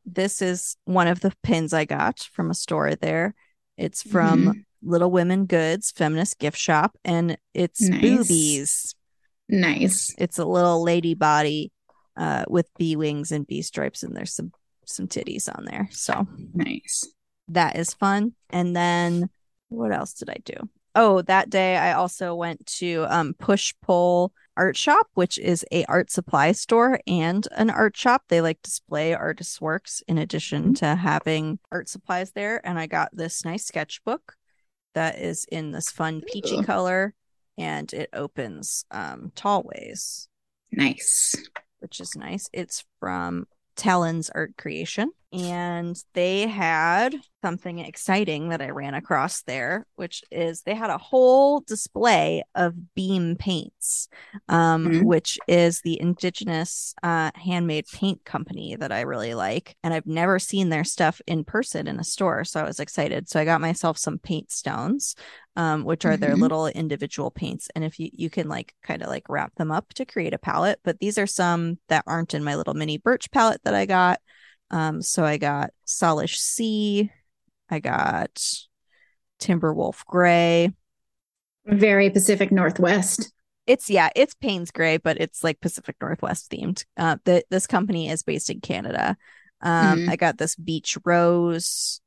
this 0.04 0.42
is 0.42 0.76
one 0.84 1.06
of 1.06 1.20
the 1.20 1.32
pins 1.44 1.72
I 1.72 1.84
got 1.84 2.18
from 2.32 2.50
a 2.50 2.54
store 2.54 2.96
there. 2.96 3.34
It's 3.76 4.02
from 4.02 4.44
Mhm. 4.46 4.64
Little 4.82 5.10
Women 5.12 5.46
Goods 5.46 5.92
Feminist 5.92 6.38
Gift 6.40 6.58
Shop 6.58 6.98
and 7.04 7.38
it's 7.54 7.80
Nice. 7.80 8.00
boobies. 8.00 8.94
Nice. 9.48 10.12
It's 10.18 10.38
a 10.38 10.44
little 10.44 10.82
lady 10.82 11.14
body 11.14 11.70
uh 12.16 12.44
with 12.48 12.68
bee 12.78 12.96
wings 12.96 13.30
and 13.32 13.46
bee 13.46 13.62
stripes 13.62 14.02
and 14.02 14.14
there's 14.16 14.34
some 14.34 14.52
some 14.86 15.06
titties 15.06 15.48
on 15.56 15.64
there. 15.64 15.88
So 15.92 16.26
Nice. 16.52 17.06
that 17.48 17.76
is 17.76 17.94
fun. 17.94 18.34
And 18.50 18.74
then 18.74 19.30
what 19.68 19.92
else 19.92 20.14
did 20.14 20.28
I 20.30 20.38
do? 20.44 20.68
Oh, 20.94 21.22
that 21.22 21.48
day 21.50 21.76
I 21.76 21.92
also 21.94 22.34
went 22.34 22.66
to 22.78 23.06
um 23.08 23.34
Push 23.34 23.74
Pull 23.82 24.32
Art 24.56 24.76
Shop, 24.76 25.06
which 25.14 25.38
is 25.38 25.64
a 25.72 25.84
art 25.86 26.10
supply 26.10 26.52
store 26.52 27.00
and 27.06 27.48
an 27.56 27.70
art 27.70 27.96
shop. 27.96 28.24
They 28.28 28.40
like 28.42 28.60
display 28.62 29.14
artists' 29.14 29.60
works 29.60 30.02
in 30.06 30.18
addition 30.18 30.74
to 30.74 30.94
having 30.94 31.58
art 31.70 31.88
supplies 31.88 32.32
there. 32.32 32.60
And 32.66 32.78
I 32.78 32.86
got 32.86 33.08
this 33.14 33.44
nice 33.44 33.64
sketchbook 33.64 34.34
that 34.94 35.18
is 35.18 35.46
in 35.50 35.72
this 35.72 35.90
fun 35.90 36.20
peachy 36.30 36.56
Ooh. 36.58 36.62
color 36.62 37.14
and 37.56 37.90
it 37.94 38.10
opens 38.12 38.84
um 38.90 39.32
tall 39.34 39.62
ways, 39.62 40.28
Nice. 40.70 41.34
which 41.78 42.00
is 42.00 42.14
nice. 42.14 42.50
It's 42.52 42.84
from 43.00 43.46
Talon's 43.76 44.28
Art 44.28 44.58
Creation. 44.58 45.10
And 45.32 45.96
they 46.12 46.46
had 46.46 47.16
something 47.40 47.78
exciting 47.78 48.50
that 48.50 48.60
I 48.60 48.68
ran 48.68 48.92
across 48.92 49.42
there, 49.42 49.86
which 49.96 50.22
is 50.30 50.60
they 50.60 50.74
had 50.74 50.90
a 50.90 50.98
whole 50.98 51.60
display 51.60 52.42
of 52.54 52.94
beam 52.94 53.36
paints, 53.36 54.08
um, 54.50 54.90
Mhm. 54.90 55.04
which 55.06 55.38
is 55.48 55.80
the 55.80 55.98
indigenous 55.98 56.94
uh, 57.02 57.30
handmade 57.34 57.86
paint 57.90 58.22
company 58.26 58.76
that 58.76 58.92
I 58.92 59.00
really 59.00 59.32
like. 59.34 59.74
And 59.82 59.94
I've 59.94 60.06
never 60.06 60.38
seen 60.38 60.68
their 60.68 60.84
stuff 60.84 61.22
in 61.26 61.44
person 61.44 61.86
in 61.86 61.98
a 61.98 62.04
store. 62.04 62.44
So 62.44 62.60
I 62.60 62.64
was 62.64 62.78
excited. 62.78 63.26
So 63.30 63.40
I 63.40 63.46
got 63.46 63.62
myself 63.62 63.96
some 63.96 64.18
paint 64.18 64.50
stones, 64.52 65.16
um, 65.56 65.84
which 65.84 66.04
are 66.04 66.18
their 66.18 66.36
Mhm. 66.36 66.40
little 66.40 66.66
individual 66.66 67.30
paints. 67.30 67.70
And 67.74 67.84
if 67.84 67.98
you, 67.98 68.10
you 68.12 68.28
can 68.28 68.48
like 68.48 68.74
kind 68.82 69.00
of 69.00 69.08
like 69.08 69.30
wrap 69.30 69.54
them 69.54 69.72
up 69.72 69.94
to 69.94 70.04
create 70.04 70.34
a 70.34 70.38
palette, 70.38 70.80
but 70.84 70.98
these 71.00 71.16
are 71.16 71.26
some 71.26 71.78
that 71.88 72.04
aren't 72.06 72.34
in 72.34 72.44
my 72.44 72.54
little 72.54 72.74
mini 72.74 72.98
birch 72.98 73.30
palette 73.30 73.62
that 73.64 73.74
I 73.74 73.86
got. 73.86 74.20
Um, 74.72 75.02
so 75.02 75.24
I 75.24 75.36
got 75.36 75.70
Salish 75.86 76.36
Sea, 76.36 77.10
I 77.70 77.78
got 77.78 78.42
Timberwolf 79.40 80.04
Gray. 80.06 80.72
Very 81.66 82.10
Pacific 82.10 82.50
Northwest. 82.50 83.32
It's 83.66 83.88
yeah, 83.88 84.10
it's 84.16 84.34
Payne's 84.34 84.72
Gray, 84.72 84.96
but 84.96 85.20
it's 85.20 85.44
like 85.44 85.60
Pacific 85.60 85.96
Northwest 86.00 86.50
themed. 86.50 86.84
Uh, 86.96 87.16
the, 87.24 87.44
this 87.50 87.66
company 87.66 88.08
is 88.08 88.22
based 88.24 88.50
in 88.50 88.60
Canada. 88.60 89.16
Um, 89.60 90.00
Mhm. 90.00 90.08
I 90.08 90.16
got 90.16 90.38
this 90.38 90.56
beach 90.56 90.98
rose, 91.04 92.00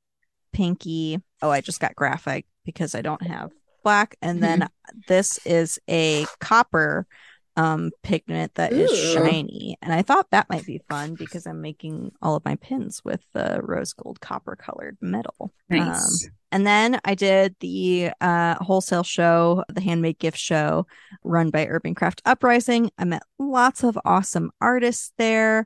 pinky. 0.52 1.22
Oh, 1.42 1.50
I 1.50 1.62
just 1.62 1.80
got 1.80 1.96
graphite 1.96 2.46
because 2.66 2.96
I 2.96 3.02
don't 3.02 3.26
have 3.26 3.52
black, 3.84 4.16
and 4.22 4.44
then 4.44 4.68
this 5.08 5.40
is 5.46 5.80
a 5.88 6.26
copper 6.40 7.08
um 7.58 7.92
pigment 8.04 8.56
that 8.56 8.74
is 8.74 8.92
Ooh. 8.92 9.14
shiny, 9.14 9.78
and 9.82 9.94
I 9.94 10.02
thought 10.02 10.32
that 10.32 10.50
might 10.50 10.66
be 10.66 10.82
fun 10.90 11.16
because 11.16 11.48
I'm 11.48 11.62
making 11.62 12.12
all 12.22 12.36
of 12.36 12.46
my 12.46 12.56
pins 12.56 13.02
with 13.04 13.22
the 13.34 13.60
rose 13.64 13.94
gold 13.94 14.20
copper 14.22 14.56
colored 14.56 14.98
metal. 15.02 15.54
Nice. 15.70 16.30
And 16.52 16.66
then 16.66 17.00
I 17.04 17.16
did 17.16 17.56
the 17.60 18.12
uh, 18.22 18.56
wholesale 18.56 19.04
show, 19.04 19.66
the 19.68 19.82
handmade 19.82 20.20
gift 20.20 20.38
show 20.38 20.88
run 21.24 21.50
by 21.50 21.68
Urban 21.68 21.96
Craft 21.96 22.22
Uprising. 22.26 22.92
I 22.98 23.04
met 23.04 23.24
lots 23.38 23.84
of 23.84 24.00
awesome 24.06 24.52
artists 24.62 25.12
there. 25.18 25.66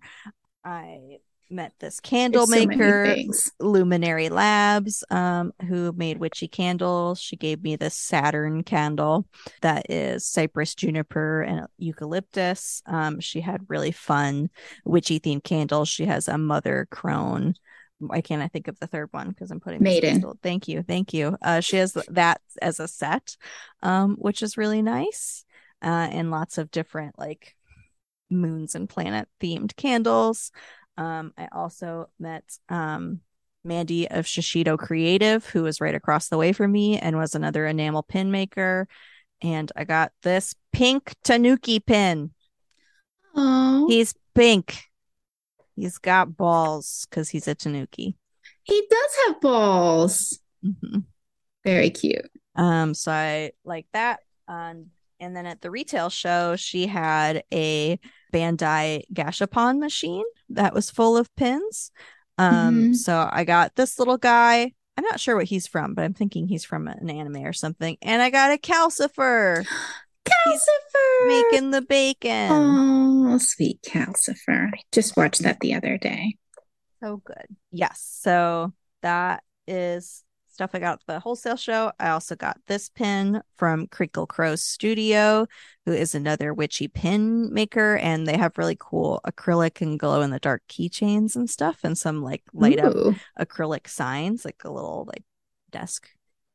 I 0.65 1.17
met 1.50 1.74
this 1.80 2.00
candle 2.00 2.44
It's 2.44 2.52
maker. 2.52 3.16
Luminary 3.60 4.30
Labs, 4.30 5.04
um, 5.10 5.52
who 5.68 5.92
made 5.94 6.20
witchy 6.20 6.48
candles. 6.48 7.20
She 7.20 7.36
gave 7.36 7.64
me 7.64 7.76
this 7.76 7.96
Saturn 7.96 8.64
candle 8.64 9.26
that 9.62 9.90
is 9.90 10.26
cypress, 10.26 10.76
juniper, 10.76 11.42
and 11.42 11.68
eucalyptus. 11.78 12.82
Um, 12.86 13.20
she 13.20 13.42
had 13.42 13.66
really 13.68 13.92
fun 13.92 14.50
witchy 14.86 15.20
themed 15.20 15.44
candles. 15.44 15.90
She 15.90 16.06
has 16.06 16.28
a 16.28 16.38
mother 16.38 16.88
crone. 16.92 17.56
Why 18.00 18.22
can't 18.22 18.42
I 18.42 18.48
think 18.48 18.68
of 18.68 18.80
the 18.80 18.88
third 18.88 19.10
one? 19.12 19.30
Because 19.30 19.52
I'm 19.52 19.60
putting 19.60 19.84
Maiden. 19.84 20.12
candle- 20.12 20.40
Thank 20.42 20.68
you, 20.68 20.84
thank 20.84 21.14
you. 21.14 21.36
Uh, 21.42 21.60
she 21.60 21.78
has 21.78 21.94
that 22.10 22.42
as 22.62 22.80
a 22.80 22.88
set, 22.88 23.36
um, 23.84 24.16
which 24.16 24.42
is 24.42 24.58
really 24.58 24.82
nice, 24.82 25.44
uh, 25.82 26.08
and 26.12 26.32
lots 26.32 26.58
of 26.58 26.72
different 26.72 27.20
like 27.20 27.56
moons 28.30 28.76
and 28.76 28.88
planet 28.88 29.28
themed 29.42 29.76
candles. 29.76 30.52
Um, 31.00 31.34
I 31.38 31.48
also 31.52 32.10
met 32.20 32.44
um 32.70 33.22
Mandy 33.64 34.08
of 34.10 34.26
Shishido 34.26 34.78
Creative, 34.78 35.46
who 35.46 35.64
was 35.64 35.82
right 35.82 35.96
across 35.96 36.30
the 36.30 36.38
way 36.38 36.54
from 36.54 36.72
me 36.72 36.98
and 37.00 37.18
was 37.18 37.36
another 37.36 37.66
enamel 37.66 38.04
pin 38.04 38.32
maker. 38.32 38.88
And 39.42 39.72
I 39.76 39.84
got 39.86 40.12
this 40.24 40.56
pink 40.72 41.14
Tanuki 41.24 41.80
pin. 41.80 42.32
Oh, 43.36 43.86
He's 43.90 44.14
pink. 44.36 44.82
He's 45.76 45.98
got 45.98 46.36
balls 46.36 47.08
because 47.10 47.30
he's 47.30 47.48
a 47.48 47.56
Tanuki. 47.56 48.16
he 48.64 48.88
does 48.90 49.12
have 49.28 49.42
balls. 49.42 50.40
Mhm. 50.66 51.06
Very 51.64 51.90
cute. 51.90 52.30
Um, 52.56 52.94
so 52.94 53.12
I 53.12 53.52
like 53.64 53.88
that. 53.94 54.20
Um, 54.48 54.88
and 55.19 55.36
then 55.36 55.45
at 55.45 55.62
the 55.62 55.71
retail 55.71 56.10
show, 56.10 56.55
she 56.55 56.88
had 56.88 57.43
a 57.53 57.99
Bandai 58.34 59.03
Gashapon 59.13 59.79
machine 59.79 60.25
that 60.49 60.73
was 60.73 60.89
full 60.89 61.17
of 61.17 61.34
pins. 61.36 61.91
Um, 62.38 62.84
Mhm. 62.91 62.95
so 62.95 63.29
I 63.32 63.43
got 63.43 63.75
this 63.75 63.99
little 63.99 64.17
guy. 64.17 64.73
I'm 64.97 65.03
not 65.03 65.19
sure 65.19 65.36
what 65.36 65.45
he's 65.45 65.67
from, 65.67 65.93
but 65.93 66.03
I'm 66.03 66.13
thinking 66.13 66.47
he's 66.47 66.65
from 66.65 66.88
an 66.88 67.10
anime 67.10 67.38
or 67.45 67.53
something. 67.53 67.97
And 68.01 68.21
I 68.21 68.29
got 68.29 68.51
a 68.51 68.58
Calcifer 68.58 69.65
Calcifer. 70.25 71.27
making 71.27 71.71
the 71.71 71.82
bacon. 71.82 72.51
Oh, 72.51 73.38
sweet 73.39 73.82
Calcifer. 73.82 74.69
I 74.73 74.79
just 74.91 75.15
watched 75.17 75.43
that 75.43 75.60
the 75.60 75.73
other 75.73 75.97
day. 75.97 76.36
So 77.01 77.17
good. 77.17 77.45
Yes. 77.71 78.01
So 78.21 78.73
that 79.01 79.43
is 79.67 80.23
stuff 80.60 80.72
I 80.74 80.80
got 80.80 81.00
at 81.00 81.08
the 81.08 81.19
wholesale 81.22 81.56
show. 81.56 81.93
I 82.02 82.10
also 82.10 82.36
got 82.36 82.60
this 82.67 82.89
pin 82.89 83.41
from 83.56 83.88
Crinkle 83.88 84.28
Crow 84.28 84.58
Studio, 84.58 85.48
who 85.86 85.93
is 85.93 86.13
another 86.13 86.54
witchy 86.54 86.89
pin 86.89 87.54
maker, 87.54 87.95
and 87.95 88.28
they 88.28 88.36
have 88.36 88.58
really 88.58 88.76
cool 88.78 89.22
acrylic 89.26 89.80
and 89.80 89.98
glow 89.98 90.19
in 90.19 90.32
the 90.32 90.39
dark 90.39 90.63
keychains 90.67 91.38
and 91.38 91.50
stuff, 91.50 91.80
and 91.86 91.98
some 91.98 92.22
like 92.22 92.43
light 92.52 92.78
up 92.78 92.93
acrylic 93.39 93.88
signs, 93.88 94.43
like 94.43 94.62
a 94.65 94.69
little 94.69 95.06
like 95.08 95.24
desk 95.72 96.10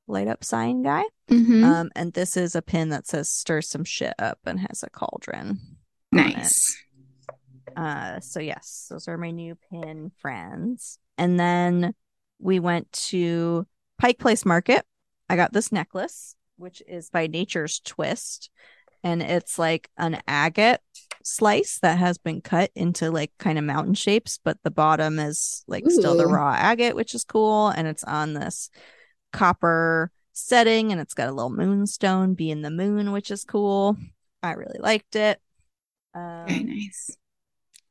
light 0.07 0.29
up 0.29 0.45
sign 0.45 0.83
guy. 0.83 1.05
Mhm. 1.31 1.65
Um, 1.65 1.91
and 1.97 2.13
this 2.13 2.37
is 2.37 2.55
a 2.55 2.61
pin 2.61 2.91
that 2.91 3.07
says 3.07 3.31
"Stir 3.31 3.63
some 3.63 3.85
shit 3.85 4.13
up" 4.19 4.39
and 4.45 4.61
has 4.61 4.83
a 4.83 4.91
cauldron. 4.91 5.59
nice. 6.13 6.77
Uh, 7.75 8.21
so 8.21 8.39
yes, 8.39 8.89
those 8.91 9.09
are 9.09 9.17
my 9.17 9.31
new 9.31 9.57
pin 9.71 10.13
friends. 10.19 10.99
And 11.17 11.41
then 11.41 11.95
we 12.39 12.61
went 12.61 12.93
to 12.93 13.67
Pike 13.99 14.19
Place 14.19 14.45
Market. 14.45 14.85
I 15.29 15.37
got 15.37 15.53
this 15.53 15.73
necklace, 15.73 16.37
which 16.57 16.83
is 16.87 17.11
by 17.11 17.27
Nature's 17.27 17.81
Twist, 17.81 18.51
and 19.03 19.23
it's 19.23 19.59
like 19.59 19.89
an 19.97 20.21
agate 20.27 20.81
slice 21.23 21.79
that 21.81 21.99
has 21.99 22.19
been 22.19 22.43
cut 22.43 22.71
into 22.75 23.11
like 23.11 23.33
kind 23.39 23.59
of 23.59 23.65
mountain 23.65 23.95
shapes, 23.95 24.39
but 24.45 24.59
the 24.63 24.71
bottom 24.71 25.19
is 25.19 25.65
like 25.67 25.85
still 25.89 26.17
the 26.17 26.27
raw 26.27 26.55
agate, 26.57 26.95
which 26.95 27.15
is 27.15 27.25
cool, 27.25 27.69
and 27.69 27.89
it's 27.89 28.05
on 28.05 28.35
this 28.35 28.71
copper 29.33 30.11
setting, 30.33 30.93
and 30.93 31.01
it's 31.01 31.15
got 31.15 31.29
a 31.29 31.33
little 31.33 31.51
moonstone 31.51 32.35
being 32.35 32.63
the 32.63 32.71
moon, 32.71 33.13
which 33.13 33.31
is 33.31 33.45
cool. 33.45 33.97
I 34.43 34.53
really 34.53 34.79
liked 34.79 35.17
it. 35.17 35.41
Um, 36.15 36.47
Very 36.47 36.65
nice. 36.65 37.17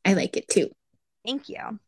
I 0.05 0.13
like 0.13 0.37
it 0.37 0.47
too. 0.47 0.69
Thank 1.25 1.49
you. 1.49 1.79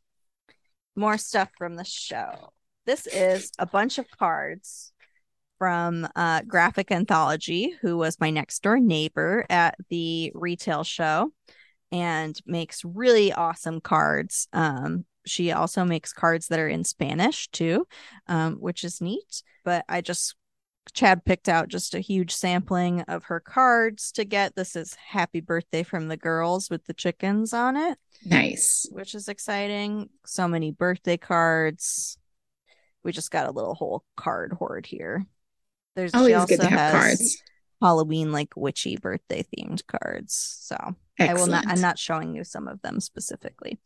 More 0.96 1.18
stuff 1.18 1.50
from 1.58 1.76
the 1.76 1.84
show. 1.84 2.54
This 2.86 3.08
is 3.08 3.52
a 3.58 3.66
bunch 3.66 3.98
of 3.98 4.06
cards 4.12 4.92
from 5.58 6.08
uh, 6.16 6.42
Graphic 6.44 6.92
Anthology, 6.92 7.74
who 7.82 7.98
was 7.98 8.20
my 8.20 8.30
next 8.30 8.62
door 8.62 8.80
neighbor 8.80 9.46
at 9.50 9.76
the 9.90 10.32
retail 10.36 10.84
show 10.84 11.32
and 11.92 12.38
makes 12.46 12.84
really 12.84 13.32
awesome 13.32 13.80
cards. 13.82 14.48
Um, 14.54 15.06
she 15.26 15.52
also 15.52 15.86
makes 15.86 16.14
cards 16.14 16.48
that 16.48 16.60
are 16.60 16.68
in 16.68 16.84
Spanish 16.84 17.48
too, 17.50 17.88
um, 18.28 18.56
which 18.56 18.84
is 18.84 19.02
neat. 19.02 19.42
But 19.64 19.86
I 19.90 20.02
just 20.02 20.36
Chad 20.94 21.26
picked 21.26 21.50
out 21.50 21.68
just 21.68 21.96
a 21.96 22.00
huge 22.00 22.32
sampling 22.36 23.02
of 23.02 23.24
her 23.24 23.40
cards 23.40 24.12
to 24.12 24.24
get. 24.24 24.56
This 24.56 24.76
is 24.76 24.94
Happy 24.94 25.40
Birthday 25.42 25.82
from 25.82 26.10
the 26.10 26.18
Girls 26.18 26.70
with 26.70 26.86
the 26.86 26.94
chickens 26.94 27.54
on 27.54 27.76
it 27.76 27.98
Nice. 28.24 28.86
which 28.92 29.16
is 29.16 29.28
exciting. 29.28 30.10
So 30.28 30.48
many 30.48 30.70
birthday 30.70 31.18
cards. 31.18 32.20
We 33.06 33.12
just 33.12 33.32
got 33.32 33.48
a 33.48 33.52
little 33.52 33.76
whole 33.76 34.04
card 34.18 34.52
hoard 34.52 34.88
here. 34.88 35.26
There's 35.96 36.12
she 36.12 36.18
Always 36.18 36.36
also 36.36 36.48
good 36.48 36.62
to 36.62 36.68
have 36.68 36.80
has 36.80 37.04
cards. 37.04 37.44
Halloween 37.82 38.32
like 38.32 38.50
witchy 38.56 38.98
birthday 38.98 39.46
themed 39.56 39.86
cards. 39.86 40.58
So 40.62 40.76
I 41.20 41.36
will 41.36 41.48
not. 41.48 41.68
I'm 41.68 41.82
not 41.82 42.00
showing 42.00 42.36
you 42.36 42.44
some 42.44 42.68
of 42.68 42.82
them 42.82 43.00
specifically. 43.00 43.80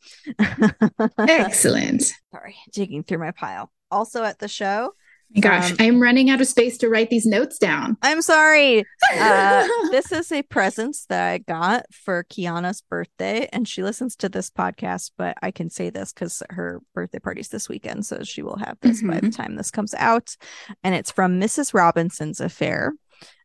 Excellent. 1.18 2.02
Sorry, 2.32 2.56
digging 2.72 3.04
through 3.04 3.18
my 3.18 3.30
pile. 3.32 3.70
Also 3.90 4.24
at 4.24 4.38
the 4.38 4.48
show, 4.48 4.94
gosh, 5.38 5.70
Um, 5.72 5.76
I'm 5.80 6.00
running 6.00 6.30
out 6.30 6.40
of 6.40 6.46
space 6.46 6.78
to 6.78 6.88
write 6.88 7.10
these 7.10 7.26
notes 7.26 7.58
down. 7.58 7.96
I'm 8.02 8.22
sorry. 8.22 8.84
Uh, 9.14 9.68
this 9.90 10.10
is 10.10 10.32
a 10.32 10.42
present 10.42 10.96
that 11.08 11.28
I 11.30 11.38
got 11.38 11.86
for 11.92 12.24
Kiana's 12.24 12.80
birthday, 12.80 13.48
and 13.52 13.68
she 13.68 13.82
listens 13.82 14.16
to 14.16 14.28
this 14.28 14.50
podcast. 14.50 15.12
But 15.16 15.36
I 15.42 15.50
can 15.50 15.70
say 15.70 15.90
this 15.90 16.12
because 16.12 16.42
her 16.50 16.80
birthday 16.94 17.18
party's 17.18 17.48
this 17.48 17.68
weekend, 17.68 18.06
so 18.06 18.22
she 18.22 18.42
will 18.42 18.56
have 18.56 18.78
this 18.80 19.02
by 19.02 19.20
the 19.20 19.30
time 19.30 19.54
this 19.56 19.70
comes 19.70 19.94
out. 19.94 20.36
And 20.82 20.94
it's 20.94 21.10
from 21.10 21.40
Mrs. 21.40 21.74
Robinson's 21.74 22.40
Affair, 22.40 22.92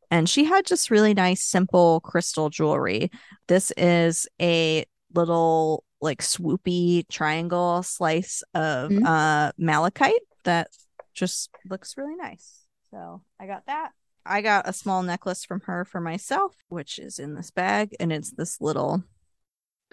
and 0.10 0.28
she 0.30 0.46
had 0.46 0.66
just 0.66 0.90
really 0.90 1.14
nice, 1.14 1.44
simple 1.44 2.00
crystal 2.02 2.50
jewelry. 2.50 3.12
This 3.48 3.72
is 3.78 4.28
a 4.42 4.86
little 5.14 5.84
like 6.02 6.22
swoopy 6.22 7.08
triangle 7.08 7.82
slice 7.82 8.44
of 8.54 8.92
Mhm. 8.92 9.06
uh 9.06 9.52
malachite 9.58 10.14
that 10.44 10.68
just 11.16 11.50
looks 11.70 11.98
really 11.98 12.16
nice. 12.16 12.66
So 12.92 13.22
I 13.40 13.48
got 13.48 13.66
that. 13.66 13.92
I 14.26 14.42
got 14.42 14.68
a 14.68 14.74
small 14.74 15.04
necklace 15.04 15.44
from 15.46 15.62
her 15.62 15.86
for 15.86 16.02
myself, 16.02 16.56
which 16.70 17.00
is 17.00 17.20
in 17.20 17.36
this 17.36 17.52
bag, 17.52 17.96
and 18.00 18.12
it's 18.12 18.32
this 18.32 18.60
little 18.60 19.04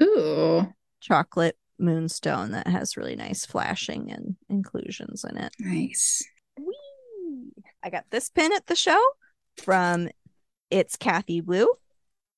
Ooh, 0.00 0.72
chocolate 1.00 1.58
moonstone 1.78 2.52
that 2.52 2.66
has 2.66 2.96
really 2.96 3.16
nice 3.16 3.44
flashing 3.44 4.10
and 4.10 4.36
inclusions 4.48 5.24
in 5.28 5.36
it. 5.36 5.52
nice. 5.58 6.24
Whee! 6.58 7.52
I 7.82 7.90
got 7.90 8.04
this 8.10 8.30
pin 8.30 8.52
at 8.52 8.66
the 8.66 8.76
show 8.76 9.00
from 9.58 10.08
It's 10.70 10.96
Kathy 10.96 11.40
Wu, 11.40 11.74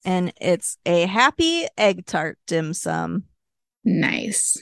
and 0.05 0.33
it's 0.41 0.79
a 0.85 1.07
happy 1.07 1.67
egg 1.79 2.07
tart 2.07 2.39
dim 2.47 2.75
sum 2.75 3.25
Nice. 3.85 4.57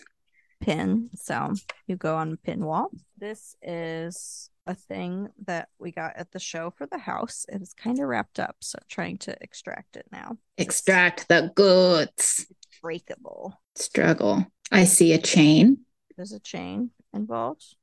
pin. 0.60 1.08
So 1.14 1.54
you 1.86 1.96
go 1.96 2.16
on 2.16 2.36
pin 2.36 2.64
wall. 2.64 2.90
This 3.22 3.54
is 3.62 4.50
a 4.66 4.74
thing 4.74 5.28
that 5.46 5.68
we 5.78 5.92
got 5.92 6.16
at 6.16 6.32
the 6.32 6.40
show 6.40 6.72
for 6.76 6.86
the 6.86 6.98
house. 6.98 7.46
It 7.48 7.62
is 7.62 7.72
kind 7.72 8.00
of 8.00 8.08
wrapped 8.08 8.40
up, 8.40 8.56
so 8.58 8.78
I'm 8.80 8.86
trying 8.88 9.18
to 9.18 9.36
extract 9.40 9.94
it 9.94 10.06
now. 10.10 10.38
Extract 10.58 11.28
the 11.28 11.52
goods. 11.54 12.46
Breakable. 12.82 13.62
Struggle. 13.76 14.44
I 14.72 14.82
see 14.82 15.12
a 15.12 15.18
chain 15.18 15.84
There's 16.16 16.32
a 16.32 16.40
chain 16.40 16.90
involved. 17.14 17.76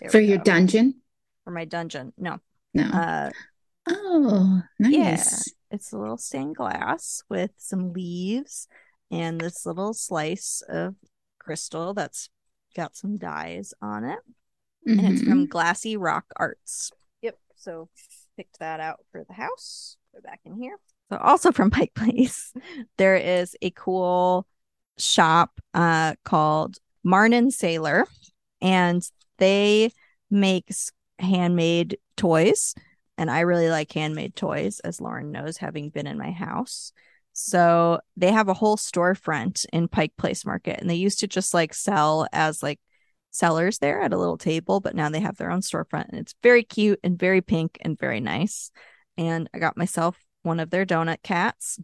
There 0.00 0.10
for 0.10 0.20
your 0.20 0.38
dungeon. 0.38 1.02
for 1.42 1.50
my 1.50 1.64
dungeon. 1.64 2.12
No. 2.16 2.38
No. 2.72 2.84
Uh 2.84 3.30
oh, 3.88 4.62
yeah. 4.78 5.10
nice. 5.10 5.52
it's 5.72 5.90
a 5.90 5.98
little 5.98 6.18
stained 6.18 6.54
glass 6.54 7.24
with 7.28 7.50
some 7.56 7.92
leaves 7.92 8.68
and 9.10 9.40
this 9.40 9.66
little 9.66 9.92
slice 9.92 10.62
of 10.68 10.94
crystal 11.40 11.94
that's 11.94 12.30
got 12.76 12.96
some 12.96 13.16
dyes 13.16 13.74
on 13.82 14.04
it. 14.04 14.20
And 14.88 15.12
it's 15.12 15.22
from 15.22 15.46
Glassy 15.46 15.96
Rock 15.96 16.26
Arts. 16.36 16.90
Yep. 17.22 17.38
So 17.56 17.88
picked 18.36 18.58
that 18.60 18.80
out 18.80 19.00
for 19.12 19.24
the 19.24 19.34
house. 19.34 19.96
Go 20.14 20.20
back 20.20 20.40
in 20.44 20.56
here. 20.56 20.76
So 21.10 21.18
also 21.18 21.52
from 21.52 21.70
Pike 21.70 21.92
Place, 21.94 22.52
there 22.98 23.16
is 23.16 23.56
a 23.62 23.70
cool 23.70 24.46
shop 24.98 25.60
uh 25.74 26.14
called 26.24 26.78
Marnin 27.04 27.50
Sailor, 27.50 28.06
and 28.60 29.02
they 29.38 29.92
make 30.30 30.70
handmade 31.18 31.98
toys. 32.16 32.74
And 33.16 33.30
I 33.30 33.40
really 33.40 33.68
like 33.68 33.92
handmade 33.92 34.36
toys, 34.36 34.80
as 34.80 35.00
Lauren 35.00 35.32
knows, 35.32 35.56
having 35.56 35.90
been 35.90 36.06
in 36.06 36.18
my 36.18 36.30
house. 36.30 36.92
So 37.32 38.00
they 38.16 38.32
have 38.32 38.48
a 38.48 38.54
whole 38.54 38.76
storefront 38.76 39.64
in 39.72 39.88
Pike 39.88 40.12
Place 40.16 40.44
Market, 40.44 40.80
and 40.80 40.88
they 40.88 40.96
used 40.96 41.20
to 41.20 41.26
just 41.26 41.54
like 41.54 41.74
sell 41.74 42.26
as 42.32 42.62
like 42.62 42.80
sellers 43.30 43.78
there 43.78 44.00
at 44.00 44.12
a 44.12 44.18
little 44.18 44.38
table, 44.38 44.80
but 44.80 44.94
now 44.94 45.08
they 45.08 45.20
have 45.20 45.36
their 45.36 45.50
own 45.50 45.60
storefront 45.60 46.08
and 46.08 46.18
it's 46.18 46.34
very 46.42 46.62
cute 46.62 47.00
and 47.02 47.18
very 47.18 47.40
pink 47.40 47.78
and 47.80 47.98
very 47.98 48.20
nice. 48.20 48.70
And 49.16 49.48
I 49.52 49.58
got 49.58 49.76
myself 49.76 50.18
one 50.42 50.60
of 50.60 50.70
their 50.70 50.86
donut 50.86 51.22
cats. 51.22 51.78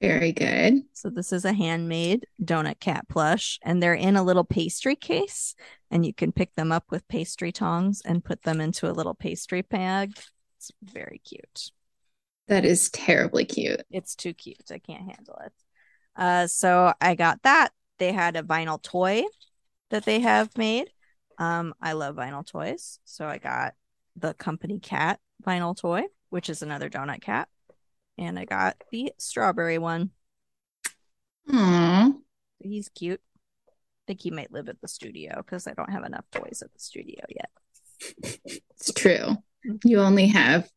Very 0.00 0.32
good. 0.32 0.82
So 0.92 1.08
this 1.08 1.32
is 1.32 1.44
a 1.44 1.54
handmade 1.54 2.26
donut 2.42 2.80
cat 2.80 3.08
plush 3.08 3.58
and 3.62 3.82
they're 3.82 3.94
in 3.94 4.16
a 4.16 4.22
little 4.22 4.44
pastry 4.44 4.94
case 4.94 5.54
and 5.90 6.04
you 6.04 6.12
can 6.12 6.32
pick 6.32 6.54
them 6.54 6.70
up 6.70 6.84
with 6.90 7.08
pastry 7.08 7.52
tongs 7.52 8.02
and 8.04 8.24
put 8.24 8.42
them 8.42 8.60
into 8.60 8.90
a 8.90 8.92
little 8.92 9.14
pastry 9.14 9.62
bag. 9.62 10.12
It's 10.58 10.70
very 10.82 11.20
cute. 11.24 11.70
That 12.48 12.64
is 12.64 12.90
terribly 12.90 13.44
cute. 13.44 13.82
It's 13.90 14.14
too 14.14 14.34
cute. 14.34 14.70
I 14.70 14.78
can't 14.78 15.10
handle 15.10 15.40
it. 15.44 15.52
Uh, 16.14 16.46
so 16.46 16.92
I 17.00 17.14
got 17.14 17.42
that. 17.42 17.70
They 17.98 18.12
had 18.12 18.36
a 18.36 18.42
vinyl 18.42 18.82
toy 18.82 19.24
that 19.90 20.04
they 20.04 20.20
have 20.20 20.56
made. 20.56 20.90
Um, 21.38 21.74
I 21.80 21.92
love 21.92 22.16
vinyl 22.16 22.46
toys, 22.46 22.98
so 23.04 23.26
I 23.26 23.38
got 23.38 23.74
the 24.16 24.34
company 24.34 24.78
cat 24.78 25.20
vinyl 25.44 25.76
toy, 25.76 26.04
which 26.30 26.48
is 26.48 26.62
another 26.62 26.88
donut 26.88 27.20
cat, 27.20 27.48
and 28.16 28.38
I 28.38 28.44
got 28.44 28.82
the 28.90 29.12
strawberry 29.18 29.78
one. 29.78 30.10
He's 32.58 32.88
cute. 32.88 33.20
I 33.68 33.72
think 34.06 34.22
he 34.22 34.30
might 34.30 34.52
live 34.52 34.68
at 34.68 34.80
the 34.80 34.88
studio 34.88 35.34
because 35.36 35.66
I 35.66 35.74
don't 35.74 35.90
have 35.90 36.04
enough 36.04 36.24
toys 36.30 36.62
at 36.64 36.72
the 36.72 36.78
studio 36.78 37.22
yet. 37.28 37.50
it's 38.44 38.92
true. 38.92 39.36
You 39.84 40.00
only 40.00 40.28
have 40.28 40.70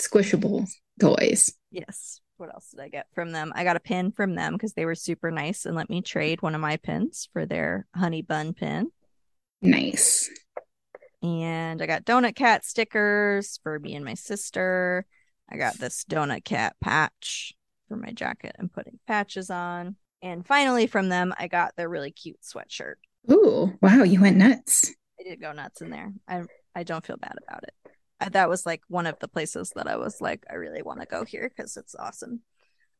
squishable 0.00 0.68
toys. 1.00 1.52
Yes. 1.70 2.20
What 2.42 2.52
else 2.52 2.70
did 2.70 2.80
I 2.80 2.88
get 2.88 3.06
from 3.14 3.30
them? 3.30 3.52
I 3.54 3.62
got 3.62 3.76
a 3.76 3.80
pin 3.80 4.10
from 4.10 4.34
them 4.34 4.54
because 4.54 4.72
they 4.72 4.84
were 4.84 4.96
super 4.96 5.30
nice 5.30 5.64
and 5.64 5.76
let 5.76 5.88
me 5.88 6.02
trade 6.02 6.42
one 6.42 6.56
of 6.56 6.60
my 6.60 6.76
pins 6.76 7.28
for 7.32 7.46
their 7.46 7.86
honey 7.94 8.20
bun 8.20 8.52
pin. 8.52 8.90
Nice. 9.60 10.28
And 11.22 11.80
I 11.80 11.86
got 11.86 12.04
Donut 12.04 12.34
Cat 12.34 12.64
stickers 12.64 13.60
for 13.62 13.78
me 13.78 13.94
and 13.94 14.04
my 14.04 14.14
sister. 14.14 15.06
I 15.48 15.56
got 15.56 15.78
this 15.78 16.04
Donut 16.10 16.42
Cat 16.42 16.74
patch 16.80 17.54
for 17.86 17.96
my 17.96 18.10
jacket 18.10 18.56
and 18.58 18.72
putting 18.72 18.98
patches 19.06 19.48
on. 19.48 19.94
And 20.20 20.44
finally, 20.44 20.88
from 20.88 21.10
them, 21.10 21.32
I 21.38 21.46
got 21.46 21.76
their 21.76 21.88
really 21.88 22.10
cute 22.10 22.40
sweatshirt. 22.42 22.96
Ooh, 23.30 23.78
wow, 23.80 24.02
you 24.02 24.20
went 24.20 24.36
nuts. 24.36 24.92
I 25.20 25.22
did 25.22 25.40
go 25.40 25.52
nuts 25.52 25.80
in 25.80 25.90
there. 25.90 26.12
I 26.26 26.42
I 26.74 26.82
don't 26.82 27.06
feel 27.06 27.18
bad 27.18 27.36
about 27.46 27.62
it. 27.62 27.91
I, 28.26 28.28
that 28.30 28.48
was 28.48 28.66
like 28.66 28.82
one 28.88 29.06
of 29.06 29.18
the 29.18 29.28
places 29.28 29.72
that 29.76 29.86
I 29.88 29.96
was 29.96 30.20
like, 30.20 30.44
I 30.50 30.54
really 30.54 30.82
want 30.82 31.00
to 31.00 31.06
go 31.06 31.24
here 31.24 31.48
because 31.54 31.76
it's 31.76 31.94
awesome. 31.94 32.40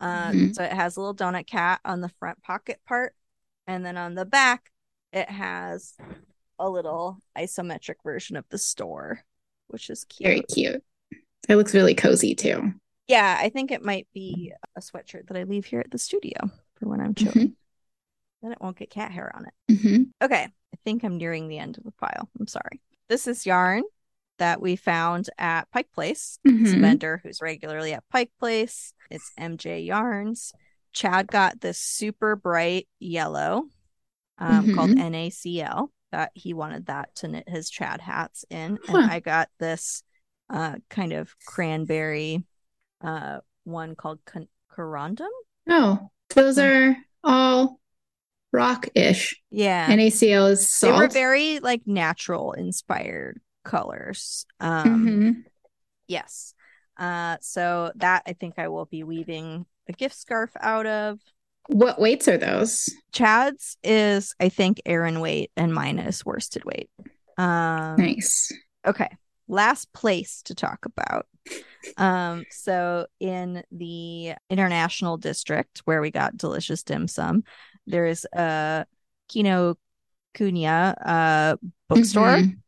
Uh, 0.01 0.31
Mhm. 0.31 0.55
So 0.55 0.63
it 0.65 0.73
has 0.73 0.97
a 0.97 1.01
little 1.01 1.15
donut 1.15 1.47
cat 1.47 1.81
on 1.85 2.01
the 2.01 2.09
front 2.19 2.43
pocket 2.43 2.81
part, 2.87 3.15
and 3.67 3.85
then 3.85 3.97
on 3.97 4.15
the 4.15 4.25
back, 4.25 4.71
it 5.13 5.29
has 5.31 5.95
a 6.59 6.69
little 6.69 7.19
isometric 7.37 7.97
version 8.05 8.37
of 8.37 8.45
the 8.49 8.59
store 8.59 9.21
which 9.69 9.89
is 9.89 10.05
cute. 10.05 10.27
Very 10.29 10.43
cute. 10.43 10.85
It 11.49 11.57
looks 11.57 11.73
really 11.75 11.95
cozy 11.95 12.35
too. 12.35 12.75
Yeah, 13.09 13.39
I 13.41 13.49
think 13.49 13.71
it 13.71 13.83
might 13.83 14.07
be 14.13 14.53
a 14.77 14.81
sweatshirt 14.81 15.29
that 15.29 15.37
I 15.37 15.45
leave 15.45 15.65
here 15.65 15.81
at 15.81 15.91
the 15.91 15.99
studio 15.99 16.51
for 16.75 16.89
when 16.89 17.01
I'm 17.01 17.15
chilling. 17.15 17.49
Mhm. 17.49 17.57
Then 18.43 18.53
it 18.53 18.61
won't 18.61 18.77
get 18.77 18.91
cat 18.91 19.13
hair 19.13 19.35
on 19.35 19.47
it. 19.47 19.79
hmm 19.79 20.03
Okay, 20.23 20.45
I 20.45 20.77
think 20.85 21.05
I'm 21.05 21.17
nearing 21.17 21.49
the 21.49 21.59
end 21.59 21.79
of 21.79 21.85
the 21.85 21.93
pile. 21.93 22.29
I'm 22.39 22.47
sorry. 22.47 22.81
This 23.09 23.27
is 23.27 23.47
yarn 23.47 23.83
that 24.39 24.61
we 24.61 24.77
found 24.77 25.29
at 25.39 25.71
Pike 25.71 25.91
Place. 25.93 26.39
It's 26.45 26.73
a 26.73 26.77
Mhm. 26.77 26.81
vendor 26.81 27.21
who's 27.23 27.41
regularly 27.41 27.93
at 27.93 28.09
Pike 28.11 28.33
Place. 28.39 28.95
It's 29.11 29.31
MJ 29.39 29.81
Yarns. 29.85 30.53
Chad 30.93 31.27
got 31.29 31.61
this 31.61 31.79
super 31.79 32.35
bright 32.37 32.89
yellow 32.99 33.65
um, 34.39 34.75
called 34.75 34.91
Mhm. 34.91 35.11
NaCl 35.13 35.89
that 36.11 36.33
he 36.35 36.53
wanted 36.53 36.87
that 36.87 37.15
to 37.17 37.29
knit 37.29 37.49
his 37.49 37.71
Chad 37.71 38.01
hats 38.01 38.45
in. 38.51 38.79
Huh. 38.87 38.99
And 38.99 39.11
I 39.11 39.21
got 39.21 39.49
this 39.59 40.03
uh, 40.51 40.77
kind 40.91 41.13
of 41.13 41.35
cranberry 41.47 42.45
uh, 43.01 43.41
one 43.65 43.95
called 43.95 44.19
con- 44.27 44.49
corundum. 44.71 45.31
Oh, 45.69 46.11
those 46.35 46.57
Hmm. 46.57 46.61
are 46.63 46.97
all 47.25 47.81
rock-ish. 48.53 49.41
Yeah. 49.51 49.87
NaCl 49.89 50.51
is 50.51 50.61
they 50.61 50.89
salt. 50.89 50.99
were 50.99 51.09
very 51.09 51.61
like 51.61 51.87
natural 51.87 52.53
inspired 52.53 53.41
colors. 53.65 54.47
Um, 54.61 55.07
Mhm. 55.07 55.45
Yes. 56.07 56.55
Uh, 56.97 57.37
so 57.41 57.93
that 57.97 58.23
I 58.27 58.35
think 58.35 58.59
I 58.59 58.69
will 58.69 58.85
be 58.87 59.03
weaving 59.03 59.67
a 59.89 59.93
gift 59.93 60.17
scarf 60.17 60.51
out 60.61 60.87
of. 60.87 61.19
What 61.69 62.01
weights 62.01 62.29
are 62.29 62.39
those? 62.39 62.89
Chad's 63.13 63.77
is 63.83 64.35
I 64.41 64.49
think 64.49 64.81
Aran 64.85 65.21
weight 65.21 65.51
and 65.57 65.73
mine 65.73 65.99
is 65.99 66.25
worsted 66.25 66.65
weight. 66.65 66.91
Um, 67.39 67.97
Nice. 67.97 68.53
okay. 68.87 69.09
Last 69.49 69.93
place 69.93 70.43
to 70.43 70.55
talk 70.55 70.87
about. 70.87 71.27
Um, 71.97 72.45
so 72.51 73.07
in 73.21 73.63
the 73.71 74.35
international 74.51 75.17
district 75.17 75.83
where 75.85 76.01
we 76.01 76.11
got 76.11 76.37
delicious 76.37 76.83
dim 76.83 77.09
sum, 77.09 77.45
there 77.87 78.07
is 78.07 78.27
a 78.33 78.87
Kino 79.29 79.77
Kunya 80.35 80.95
uh 81.05 81.57
bookstore. 81.89 82.37
Mhm. 82.39 82.62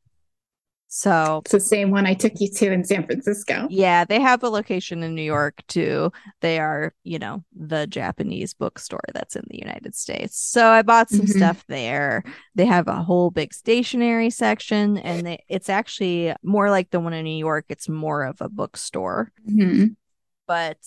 So 0.97 1.43
It's 1.45 1.51
the 1.51 1.59
same 1.59 1.91
one 1.91 2.07
I 2.07 2.15
took 2.15 2.35
you 2.41 2.49
to 2.49 2.71
in 2.71 2.85
San 2.85 3.05
Francisco. 3.05 3.67
Yeah, 3.69 4.05
they 4.05 4.21
have 4.21 4.45
a 4.45 4.49
location 4.49 5.03
in 5.03 5.17
New 5.17 5.25
York 5.25 5.61
too. 5.67 6.13
They 6.41 6.61
are, 6.61 6.95
you 7.03 7.19
know, 7.19 7.43
the 7.53 7.89
Japanese 7.89 8.55
bookstore 8.55 9.03
that's 9.13 9.35
in 9.35 9.43
the 9.51 9.59
United 9.59 9.97
States. 9.97 10.39
So 10.39 10.69
I 10.69 10.83
bought 10.83 11.11
some 11.11 11.27
Mhm. 11.27 11.31
stuff 11.37 11.65
there. 11.67 12.23
They 12.55 12.65
have 12.67 12.87
a 12.87 13.03
whole 13.03 13.33
big 13.33 13.53
stationery 13.53 14.31
section 14.31 14.97
and 14.99 15.27
they, 15.27 15.45
it's 15.49 15.69
actually 15.69 16.33
more 16.45 16.71
like 16.71 16.91
the 16.91 17.01
one 17.01 17.13
in 17.13 17.25
New 17.25 17.39
York. 17.39 17.65
It's 17.71 17.89
more 17.89 18.23
of 18.23 18.41
a 18.41 18.49
bookstore, 18.49 19.33
Mhm. 19.51 19.97
but 20.47 20.79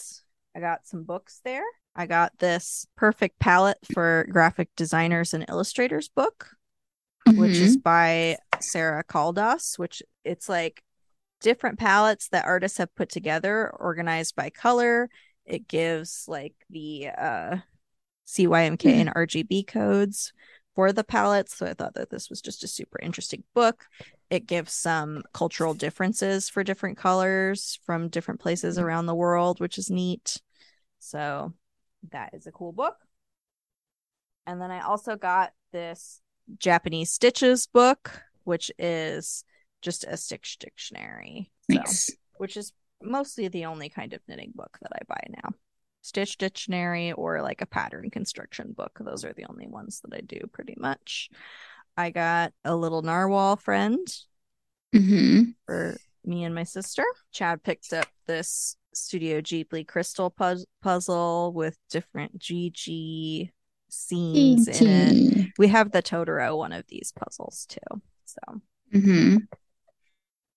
I 0.56 0.62
got 0.62 0.88
some 0.88 1.04
books 1.04 1.42
there. 1.44 1.66
I 1.98 2.06
got 2.06 2.32
this 2.40 2.88
perfect 2.96 3.40
palette 3.40 3.80
for 3.94 4.26
graphic 4.32 4.70
designers 4.78 5.34
and 5.34 5.44
illustrators 5.50 6.08
book 6.08 6.52
which 7.36 7.52
Mhm. 7.58 7.62
is 7.62 7.76
by 7.76 8.38
Sarah 8.64 9.04
Caldas, 9.04 9.78
which 9.80 10.04
it's 10.24 10.50
like 10.50 10.84
different 11.42 11.80
palettes 11.80 12.30
that 12.30 12.46
artists 12.46 12.78
have 12.80 12.96
put 12.96 13.10
together, 13.10 13.70
organized 13.72 14.36
by 14.36 14.50
color. 14.50 15.10
It 15.46 15.68
gives 15.68 16.26
like 16.28 16.56
the 16.70 17.10
uh 17.10 17.58
CYMK 18.28 18.84
Hmm. 18.84 19.02
and 19.02 19.12
RGB 19.16 19.64
codes 19.64 20.34
for 20.76 20.92
the 20.94 21.04
palettes. 21.04 21.56
So 21.58 21.66
I 21.68 21.74
thought 21.74 21.96
that 21.96 22.10
this 22.10 22.30
was 22.30 22.42
just 22.42 22.64
a 22.64 22.68
super 22.68 23.00
interesting 23.02 23.44
book. 23.56 23.86
It 24.30 24.46
gives 24.48 24.74
some 24.74 25.24
cultural 25.34 25.74
differences 25.74 26.50
for 26.50 26.64
different 26.64 26.98
colors 26.98 27.80
from 27.86 28.10
different 28.10 28.40
places 28.42 28.78
around 28.78 29.06
the 29.06 29.16
world, 29.16 29.60
which 29.60 29.78
is 29.78 29.90
neat. 29.90 30.42
So 31.00 31.54
that 32.12 32.34
is 32.34 32.48
a 32.48 32.52
cool 32.52 32.74
book. 32.74 32.96
And 34.46 34.62
then 34.62 34.72
I 34.72 34.82
also 34.82 35.16
got 35.16 35.52
this 35.72 36.22
Japanese 36.58 37.12
Stitches 37.12 37.68
book, 37.68 38.22
which 38.48 38.72
is 38.80 39.44
just 39.82 40.06
a 40.06 40.16
Stitch 40.16 40.58
dictionary. 40.58 41.52
So, 41.70 41.82
which 42.38 42.56
is 42.56 42.72
mostly 43.04 43.50
the 43.50 43.66
only 43.66 43.90
kind 43.90 44.14
of 44.14 44.22
knitting 44.28 44.54
book 44.56 44.78
that 44.82 44.92
I 44.94 45.00
buy 45.08 45.22
now. 45.44 45.50
Stitch 46.02 46.38
dictionary 46.38 47.12
or 47.12 47.42
like 47.42 47.62
a 47.62 47.66
pattern 47.66 48.10
construction 48.10 48.72
book. 48.72 48.98
Those 49.04 49.26
are 49.26 49.34
the 49.34 49.46
only 49.50 49.68
ones 49.68 50.02
that 50.02 50.16
I 50.18 50.22
do 50.22 50.40
pretty 50.54 50.76
much. 50.78 51.30
I 51.98 52.10
got 52.10 52.54
a 52.64 52.74
little 52.74 53.02
narwhal 53.02 53.58
friend 53.58 54.08
hmm 54.94 55.44
for 55.66 55.98
me 56.26 56.46
and 56.46 56.56
my 56.56 56.64
sister. 56.64 57.04
Chad 57.34 57.64
picked 57.64 57.92
up 57.92 58.08
this 58.28 58.78
Studio 58.94 59.42
Ghibli 59.42 59.86
crystal 59.88 60.32
puz- 60.32 60.66
puzzle 60.82 61.52
with 61.54 61.78
different 61.90 62.40
GG 62.40 63.52
scenes 63.90 64.68
in 64.68 64.88
it. 64.88 65.18
We 65.58 65.68
have 65.68 65.92
the 65.92 66.02
Totoro 66.02 66.58
one 66.58 66.72
of 66.72 66.86
these 66.88 67.12
puzzles 67.12 67.66
too. 67.68 68.02
So, 68.46 68.62
hmm 68.92 69.38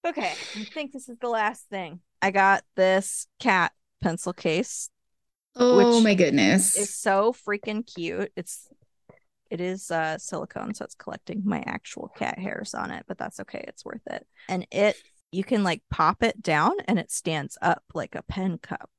okay, 0.06 0.34
I 0.56 0.64
think 0.74 0.92
this 0.92 1.08
is 1.08 1.18
the 1.18 1.28
last 1.28 1.68
thing. 1.68 2.00
I 2.22 2.30
got 2.30 2.62
this 2.76 3.26
cat 3.38 3.72
pencil 4.02 4.32
case. 4.32 4.90
Oh 5.56 6.00
my 6.00 6.14
goodness. 6.14 6.76
It's 6.76 6.96
so 6.96 7.32
freaking 7.32 7.86
cute. 7.86 8.32
It's 8.36 8.68
it 9.50 9.60
is 9.60 9.90
uh 9.90 10.18
silicone, 10.18 10.74
so 10.74 10.84
it's 10.84 10.94
collecting 10.94 11.42
my 11.44 11.62
actual 11.66 12.08
cat 12.08 12.38
hairs 12.38 12.74
on 12.74 12.90
it, 12.90 13.04
but 13.08 13.18
that's 13.18 13.40
okay. 13.40 13.64
It's 13.66 13.84
worth 13.84 14.06
it. 14.10 14.26
And 14.48 14.66
it 14.70 14.96
you 15.32 15.44
can 15.44 15.64
like 15.64 15.82
pop 15.90 16.22
it 16.22 16.42
down 16.42 16.72
and 16.86 16.98
it 16.98 17.10
stands 17.10 17.56
up 17.62 17.82
like 17.94 18.14
a 18.14 18.22
pen 18.22 18.58
cup 18.58 18.90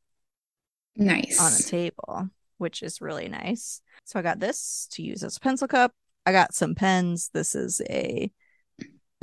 nice. 0.95 1.39
on 1.39 1.53
a 1.53 1.63
table, 1.63 2.29
which 2.57 2.83
is 2.83 3.01
really 3.01 3.27
nice. 3.27 3.81
So 4.05 4.19
I 4.19 4.23
got 4.23 4.39
this 4.39 4.87
to 4.91 5.03
use 5.03 5.23
as 5.23 5.37
a 5.37 5.39
pencil 5.39 5.67
cup. 5.67 5.93
I 6.25 6.31
got 6.31 6.53
some 6.53 6.75
pens. 6.75 7.29
This 7.33 7.55
is 7.55 7.81
a 7.89 8.31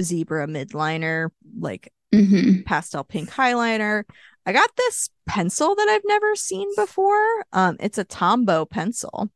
zebra 0.00 0.46
Mildliner, 0.46 1.30
like 1.58 1.92
hmm 2.12 2.62
pastel 2.64 3.04
pink 3.04 3.30
highlighter. 3.30 4.04
I 4.46 4.52
got 4.52 4.70
this 4.76 5.11
pencil 5.26 5.74
that 5.74 5.88
I've 5.88 6.02
never 6.06 6.34
seen 6.34 6.68
before. 6.74 7.44
Um, 7.52 7.76
it's 7.80 7.98
a 7.98 8.04
Tombow 8.04 8.68
pencil. 8.68 9.30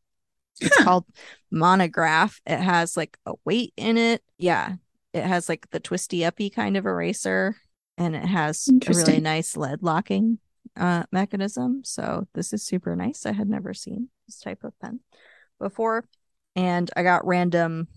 It's 0.60 0.76
Huh. 0.76 0.84
called 0.84 1.04
Monograph. 1.50 2.40
It 2.46 2.58
has 2.58 2.96
like 2.96 3.18
a 3.26 3.32
weight 3.44 3.72
in 3.76 3.96
it. 3.96 4.22
Yeah, 4.38 4.74
it 5.12 5.24
has 5.24 5.48
like 5.48 5.68
the 5.70 5.80
twisty 5.80 6.24
uppy 6.24 6.50
kind 6.50 6.76
of 6.76 6.86
eraser, 6.86 7.56
and 7.98 8.14
it 8.14 8.24
has 8.24 8.68
a 8.86 8.94
really 8.94 9.20
nice 9.20 9.56
lead 9.56 9.82
locking 9.82 10.38
uh 10.76 11.04
mechanism. 11.12 11.82
So 11.84 12.26
this 12.34 12.52
is 12.52 12.62
super 12.62 12.96
nice. 12.96 13.26
I 13.26 13.32
had 13.32 13.48
never 13.48 13.74
seen 13.74 14.08
this 14.26 14.38
type 14.38 14.64
of 14.64 14.78
pen 14.80 15.00
before, 15.60 16.06
and 16.56 16.90
I 16.96 17.02
got 17.02 17.26
random 17.26 17.88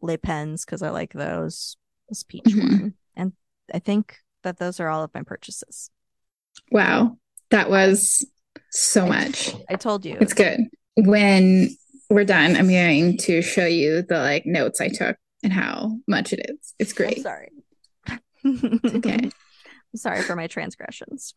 lay 0.00 0.16
pens 0.16 0.64
because 0.64 0.82
I 0.82 0.90
like 0.90 1.12
those. 1.12 1.76
This 2.08 2.22
peach 2.22 2.44
Mhm. 2.44 2.62
one, 2.70 2.94
and 3.16 3.32
I 3.72 3.78
think 3.78 4.18
that 4.42 4.58
those 4.58 4.80
are 4.80 4.88
all 4.88 5.02
of 5.02 5.14
my 5.14 5.22
purchases. 5.22 5.90
Wow. 6.70 7.18
That 7.50 7.70
was 7.70 8.24
so 8.70 9.04
I- 9.06 9.08
much. 9.08 9.54
I 9.68 9.76
told 9.76 10.04
you. 10.04 10.16
It's 10.20 10.34
good. 10.34 10.60
When 10.96 11.70
we're 12.10 12.24
done, 12.24 12.56
I'm 12.56 12.68
going 12.68 13.16
to 13.18 13.40
show 13.42 13.66
you 13.66 14.02
the 14.02 14.18
like 14.18 14.44
notes 14.46 14.80
I 14.80 14.88
took 14.88 15.16
and 15.42 15.52
how 15.52 15.98
much 16.06 16.32
it 16.32 16.44
is. 16.50 16.74
It's 16.78 16.92
I'm 16.92 16.96
great. 16.96 17.22
sorry. 17.22 17.50
Okay. 18.44 19.18
I'm 19.94 19.96
sorry 19.96 20.22
for 20.22 20.36
my 20.36 20.46
transgressions. 20.46 21.34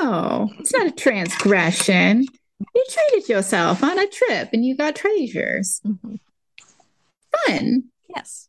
No, 0.00 0.50
it's 0.58 0.72
not 0.72 0.86
a 0.86 0.90
transgression. 0.92 2.26
You 2.74 2.84
treated 2.88 3.28
yourself 3.28 3.82
on 3.82 3.98
a 3.98 4.06
trip 4.06 4.50
and 4.52 4.64
you 4.64 4.76
got 4.76 4.96
treasures. 4.96 5.80
Mhm. 5.84 6.18
Fun. 7.46 7.84
Yes. 8.14 8.48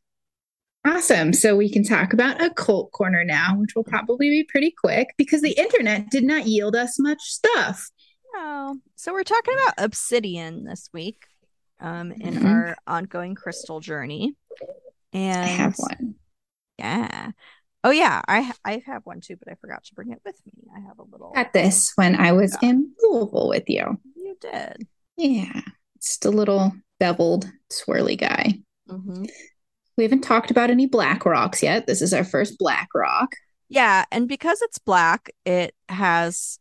Awesome. 0.88 1.34
So 1.34 1.56
we 1.56 1.70
can 1.72 1.84
talk 1.84 2.14
about 2.14 2.42
a 2.42 2.50
cult 2.50 2.92
corner 2.92 3.24
now, 3.24 3.56
which 3.58 3.76
will 3.76 3.84
probably 3.84 4.30
be 4.30 4.44
pretty 4.48 4.72
quick 4.72 5.14
because 5.18 5.42
the 5.42 5.52
internet 5.52 6.10
did 6.10 6.24
not 6.24 6.46
yield 6.48 6.76
us 6.76 6.98
much 7.00 7.22
stuff. 7.22 7.90
Oh, 8.36 8.78
so 8.96 9.12
we're 9.12 9.24
talking 9.24 9.54
about 9.64 9.74
obsidian 9.84 10.64
this 10.64 10.90
week, 10.94 11.26
um, 11.80 12.12
in 12.12 12.36
Mhm. 12.36 12.46
our 12.46 12.78
ongoing 12.86 13.36
crystal 13.36 13.80
journey. 13.80 14.36
And 15.14 15.44
I 15.44 15.48
have 15.48 15.78
one. 15.78 16.16
Yeah. 16.78 17.32
Oh 17.84 17.90
yeah, 17.92 18.22
I 18.28 18.54
I 18.66 18.82
have 18.86 19.06
one 19.06 19.22
too, 19.22 19.36
but 19.38 19.52
I 19.52 19.56
forgot 19.56 19.84
to 19.86 19.94
bring 19.96 20.12
it 20.12 20.22
with 20.26 20.40
me. 20.46 20.64
I 20.76 20.80
have 20.82 21.00
a 21.00 21.04
little. 21.04 21.32
Got 21.34 21.54
this 21.54 21.92
when 21.96 22.16
I 22.16 22.32
was 22.34 22.56
Yeah. 22.62 22.70
in 22.70 22.94
Louisville 23.02 23.50
with 23.50 23.68
you. 23.70 24.00
You 24.16 24.38
did. 24.40 24.88
Yeah. 25.16 25.62
It's 25.96 26.24
a 26.26 26.30
little 26.30 26.74
beveled, 27.00 27.52
swirly 27.72 28.18
guy. 28.18 28.60
hmm 28.88 29.26
We 29.98 30.04
haven't 30.04 30.22
talked 30.22 30.52
about 30.52 30.70
any 30.70 30.86
black 30.86 31.26
rocks 31.26 31.64
yet. 31.64 31.88
This 31.88 32.02
is 32.02 32.14
our 32.14 32.24
first 32.24 32.60
black 32.60 32.90
rock. 32.94 33.36
Yeah, 33.68 34.06
and 34.12 34.28
because 34.28 34.62
it's 34.62 34.78
black, 34.78 35.32
it 35.46 35.74
has 35.90 36.60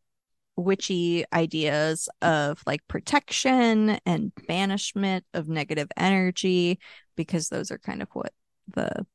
witchy 0.57 1.25
ideas 1.35 2.09
of 2.22 2.62
like 2.66 2.81
protection 2.88 3.99
and 4.07 4.33
banishment 4.49 5.25
of 5.35 5.49
negative 5.49 5.88
energy 5.96 6.79
because 7.14 7.49
those 7.49 7.70
are 7.70 7.79
kind 7.79 8.03
of 8.03 8.09
what 8.14 8.33
the 8.75 9.07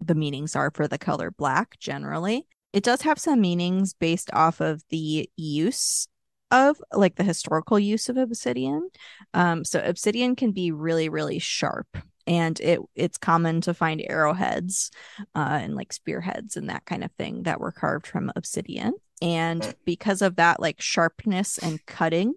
the 0.00 0.16
meanings 0.16 0.56
are 0.56 0.72
for 0.72 0.88
the 0.88 0.98
color 0.98 1.30
black 1.30 1.78
generally. 1.78 2.46
It 2.72 2.82
does 2.82 3.02
have 3.02 3.20
some 3.20 3.40
meanings 3.40 3.94
based 3.94 4.30
off 4.32 4.60
of 4.60 4.82
the 4.90 5.30
use 5.36 6.08
of 6.50 6.76
like 6.92 7.14
the 7.14 7.22
historical 7.22 7.78
use 7.78 8.08
of 8.08 8.16
obsidian. 8.16 8.90
Um, 9.32 9.64
so 9.64 9.80
obsidian 9.82 10.34
can 10.34 10.50
be 10.50 10.72
really, 10.72 11.08
really 11.08 11.38
sharp 11.38 11.86
and 12.26 12.58
it 12.60 12.80
it's 12.94 13.18
common 13.18 13.60
to 13.62 13.74
find 13.74 14.04
arrowheads 14.08 14.90
uh, 15.34 15.58
and 15.62 15.74
like 15.74 15.92
spearheads 15.92 16.56
and 16.56 16.70
that 16.70 16.84
kind 16.84 17.04
of 17.04 17.12
thing 17.12 17.44
that 17.44 17.60
were 17.60 17.72
carved 17.72 18.06
from 18.06 18.32
obsidian. 18.36 18.94
And 19.22 19.74
because 19.84 20.22
of 20.22 20.36
that 20.36 20.60
like 20.60 20.80
sharpness 20.80 21.58
and 21.58 21.84
cutting 21.86 22.34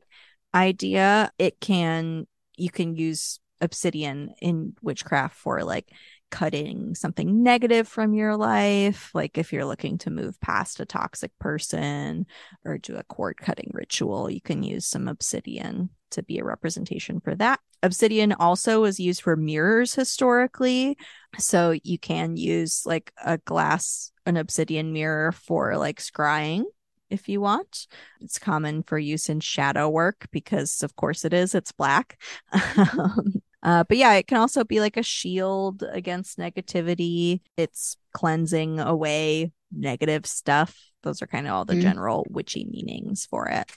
idea 0.54 1.32
it 1.38 1.60
can 1.60 2.26
you 2.56 2.70
can 2.70 2.96
use 2.96 3.40
obsidian 3.62 4.34
in 4.42 4.76
witchcraft 4.82 5.36
for 5.36 5.64
like 5.64 5.90
cutting 6.30 6.94
something 6.94 7.42
negative 7.42 7.88
from 7.88 8.14
your 8.14 8.36
life 8.36 9.12
like 9.14 9.38
if 9.38 9.54
you're 9.54 9.66
looking 9.66 9.98
to 9.98 10.10
move 10.10 10.40
past 10.42 10.80
a 10.80 10.86
toxic 10.86 11.32
person 11.40 12.26
or 12.66 12.78
do 12.78 12.96
a 12.96 13.04
cord 13.04 13.38
cutting 13.38 13.70
ritual 13.74 14.30
you 14.30 14.42
can 14.42 14.64
use 14.64 14.86
some 14.86 15.08
obsidian 15.08 15.90
to 16.12 16.24
be 16.24 16.40
a 16.40 16.44
representation 16.44 17.20
for 17.20 17.36
that. 17.36 17.60
Obsidian 17.84 18.34
also 18.34 18.82
was 18.82 19.00
used 19.00 19.22
for 19.22 19.36
mirrors 19.36 19.94
historically. 19.94 20.98
So 21.38 21.76
you 21.84 22.00
can 22.00 22.38
use 22.38 22.84
like 22.86 23.12
a 23.24 23.38
glass, 23.38 24.12
an 24.26 24.38
obsidian 24.38 24.94
mirror 24.94 25.32
for 25.32 25.78
like 25.78 26.00
scrying 26.00 26.64
if 27.10 27.30
you 27.30 27.42
want. 27.42 27.88
It's 28.22 28.40
common 28.40 28.84
for 28.84 28.98
use 28.98 29.30
in 29.30 29.40
shadow 29.40 29.90
work 29.90 30.28
because, 30.32 30.84
of 30.84 30.96
course, 30.96 31.26
it 31.26 31.34
is. 31.34 31.56
It's 31.56 31.72
black. 31.72 32.20
Um, 32.52 33.42
uh, 33.64 33.84
but 33.84 33.98
yeah, 33.98 34.14
it 34.14 34.28
can 34.28 34.38
also 34.38 34.64
be 34.64 34.80
like 34.80 34.98
a 34.98 35.04
shield 35.04 35.84
against 35.90 36.38
negativity. 36.38 37.42
It's 37.56 37.98
cleansing 38.14 38.80
away 38.80 39.52
negative 39.72 40.26
stuff. 40.26 40.78
Those 41.04 41.22
are 41.22 41.28
kind 41.28 41.48
of 41.48 41.54
all 41.54 41.66
the 41.66 41.76
mm. 41.76 41.82
general 41.82 42.26
witchy 42.30 42.66
meanings 42.66 43.26
for 43.26 43.48
it. 43.48 43.72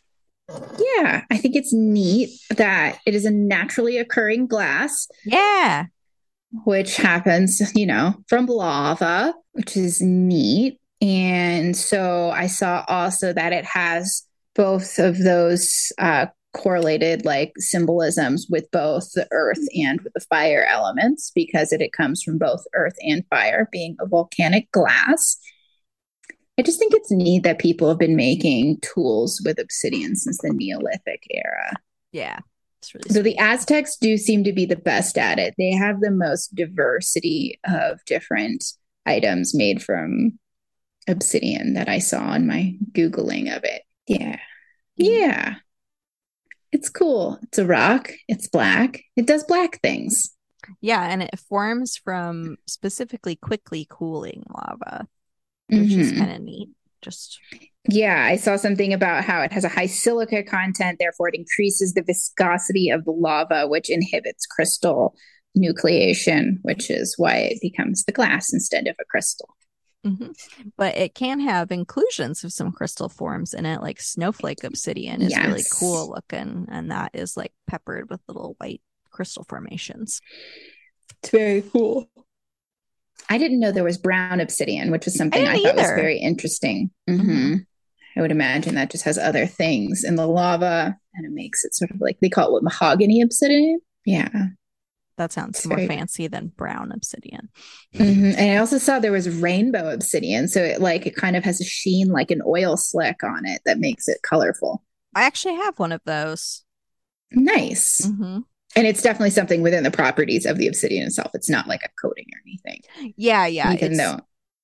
Yeah, 0.78 1.24
I 1.30 1.36
think 1.36 1.56
it's 1.56 1.72
neat 1.72 2.30
that 2.56 2.98
it 3.06 3.14
is 3.14 3.24
a 3.24 3.30
naturally 3.30 3.98
occurring 3.98 4.46
glass. 4.46 5.08
Yeah. 5.24 5.86
Which 6.64 6.96
happens, 6.96 7.62
you 7.74 7.86
know, 7.86 8.14
from 8.28 8.46
lava, 8.46 9.34
which 9.52 9.76
is 9.76 10.00
neat. 10.00 10.80
And 11.00 11.76
so 11.76 12.30
I 12.30 12.46
saw 12.46 12.84
also 12.88 13.32
that 13.32 13.52
it 13.52 13.64
has 13.64 14.22
both 14.54 14.98
of 14.98 15.18
those 15.18 15.92
uh, 15.98 16.26
correlated 16.52 17.24
like 17.24 17.52
symbolisms 17.58 18.46
with 18.50 18.70
both 18.70 19.12
the 19.12 19.26
earth 19.30 19.60
and 19.74 20.00
with 20.02 20.12
the 20.12 20.20
fire 20.20 20.66
elements 20.68 21.30
because 21.34 21.72
it, 21.72 21.80
it 21.80 21.92
comes 21.92 22.22
from 22.22 22.38
both 22.38 22.64
earth 22.74 22.96
and 23.00 23.24
fire, 23.30 23.68
being 23.70 23.96
a 24.00 24.06
volcanic 24.06 24.70
glass. 24.72 25.38
I 26.58 26.62
just 26.62 26.78
think 26.78 26.92
it's 26.94 27.10
neat 27.10 27.42
that 27.44 27.58
people 27.58 27.88
have 27.88 27.98
been 27.98 28.16
making 28.16 28.80
tools 28.80 29.40
with 29.44 29.58
obsidian 29.58 30.14
since 30.14 30.38
the 30.38 30.52
Neolithic 30.52 31.26
era. 31.30 31.72
Yeah. 32.12 32.40
Really 32.94 33.10
so 33.10 33.22
the 33.22 33.38
Aztecs 33.38 33.96
do 33.96 34.16
seem 34.16 34.44
to 34.44 34.52
be 34.52 34.64
the 34.64 34.76
best 34.76 35.18
at 35.18 35.38
it. 35.38 35.54
They 35.58 35.72
have 35.72 36.00
the 36.00 36.10
most 36.10 36.54
diversity 36.54 37.60
of 37.64 38.04
different 38.06 38.64
items 39.06 39.54
made 39.54 39.82
from 39.82 40.38
obsidian 41.08 41.74
that 41.74 41.88
I 41.88 41.98
saw 41.98 42.34
in 42.34 42.46
my 42.46 42.76
Googling 42.92 43.54
of 43.54 43.64
it. 43.64 43.82
Yeah. 44.06 44.38
Yeah. 44.96 45.56
It's 46.72 46.88
cool. 46.88 47.38
It's 47.42 47.58
a 47.58 47.66
rock. 47.66 48.10
It's 48.28 48.48
black. 48.48 49.02
It 49.16 49.26
does 49.26 49.44
black 49.44 49.80
things. 49.82 50.34
Yeah. 50.80 51.02
And 51.02 51.22
it 51.22 51.38
forms 51.38 51.96
from 51.96 52.56
specifically 52.66 53.36
quickly 53.36 53.86
cooling 53.88 54.44
lava 54.48 55.06
which 55.70 55.90
mm-hmm. 55.90 56.00
is 56.00 56.12
kind 56.12 56.32
of 56.32 56.40
neat. 56.42 56.68
Just 57.02 57.38
yeah, 57.88 58.26
I 58.26 58.36
saw 58.36 58.56
something 58.56 58.92
about 58.92 59.24
how 59.24 59.40
it 59.40 59.52
has 59.52 59.64
a 59.64 59.68
high 59.68 59.86
silica 59.86 60.42
content, 60.42 60.98
therefore 61.00 61.28
it 61.28 61.34
increases 61.34 61.94
the 61.94 62.02
viscosity 62.02 62.90
of 62.90 63.04
the 63.04 63.12
lava, 63.12 63.66
which 63.66 63.88
inhibits 63.88 64.46
crystal 64.46 65.14
nucleation, 65.56 66.58
which 66.62 66.90
is 66.90 67.14
why 67.16 67.36
it 67.36 67.58
becomes 67.62 68.04
the 68.04 68.12
glass 68.12 68.52
instead 68.52 68.86
of 68.86 68.96
a 69.00 69.04
crystal. 69.10 69.48
Mm-hmm. 70.06 70.32
But 70.76 70.96
it 70.96 71.14
can 71.14 71.40
have 71.40 71.70
inclusions 71.70 72.44
of 72.44 72.52
some 72.52 72.72
crystal 72.72 73.08
forms 73.08 73.52
in 73.52 73.66
it, 73.66 73.82
like 73.82 74.00
snowflake 74.00 74.64
obsidian 74.64 75.20
is 75.20 75.30
yes. 75.30 75.46
really 75.46 75.64
cool 75.72 76.10
looking, 76.10 76.66
and 76.70 76.90
that 76.90 77.10
is 77.14 77.36
like 77.36 77.52
peppered 77.66 78.08
with 78.10 78.20
little 78.28 78.56
white 78.58 78.80
crystal 79.10 79.44
formations. 79.48 80.20
It's 81.22 81.30
very 81.30 81.62
cool. 81.62 82.08
I 83.30 83.38
didn't 83.38 83.60
know 83.60 83.70
there 83.70 83.84
was 83.84 83.96
brown 83.96 84.40
obsidian, 84.40 84.90
which 84.90 85.04
was 85.04 85.14
something 85.14 85.46
I, 85.46 85.52
I 85.52 85.62
thought 85.62 85.76
was 85.76 85.86
very 85.86 86.18
interesting. 86.18 86.90
Mm-hmm. 87.08 87.30
Mm-hmm. 87.30 87.54
I 88.16 88.20
would 88.20 88.32
imagine 88.32 88.74
that 88.74 88.90
just 88.90 89.04
has 89.04 89.16
other 89.16 89.46
things 89.46 90.02
in 90.02 90.16
the 90.16 90.26
lava 90.26 90.96
and 91.14 91.26
it 91.26 91.32
makes 91.32 91.64
it 91.64 91.74
sort 91.74 91.92
of 91.92 92.00
like 92.00 92.18
they 92.20 92.28
call 92.28 92.48
it 92.48 92.52
what, 92.52 92.64
mahogany 92.64 93.22
obsidian. 93.22 93.80
Yeah. 94.04 94.46
That 95.16 95.30
sounds 95.32 95.58
it's 95.58 95.66
more 95.66 95.76
very... 95.76 95.86
fancy 95.86 96.26
than 96.26 96.48
brown 96.48 96.90
obsidian. 96.90 97.50
Mm-hmm. 97.94 98.32
And 98.36 98.50
I 98.50 98.56
also 98.56 98.78
saw 98.78 98.98
there 98.98 99.12
was 99.12 99.30
rainbow 99.30 99.90
obsidian. 99.92 100.48
So 100.48 100.60
it 100.60 100.80
like 100.80 101.06
it 101.06 101.14
kind 101.14 101.36
of 101.36 101.44
has 101.44 101.60
a 101.60 101.64
sheen 101.64 102.08
like 102.08 102.32
an 102.32 102.42
oil 102.44 102.76
slick 102.76 103.22
on 103.22 103.46
it 103.46 103.62
that 103.64 103.78
makes 103.78 104.08
it 104.08 104.22
colorful. 104.22 104.82
I 105.14 105.22
actually 105.22 105.56
have 105.56 105.78
one 105.78 105.92
of 105.92 106.00
those. 106.04 106.64
Nice. 107.30 108.00
Mm-hmm 108.04 108.40
and 108.76 108.86
it's 108.86 109.02
definitely 109.02 109.30
something 109.30 109.62
within 109.62 109.84
the 109.84 109.90
properties 109.90 110.46
of 110.46 110.58
the 110.58 110.68
obsidian 110.68 111.06
itself. 111.06 111.30
It's 111.34 111.50
not 111.50 111.66
like 111.66 111.82
a 111.84 111.88
coating 112.00 112.26
or 112.32 112.40
anything. 112.46 112.82
Yeah, 113.16 113.46
yeah. 113.46 113.72
Even 113.72 113.92
it's, 113.92 113.98
though 113.98 114.20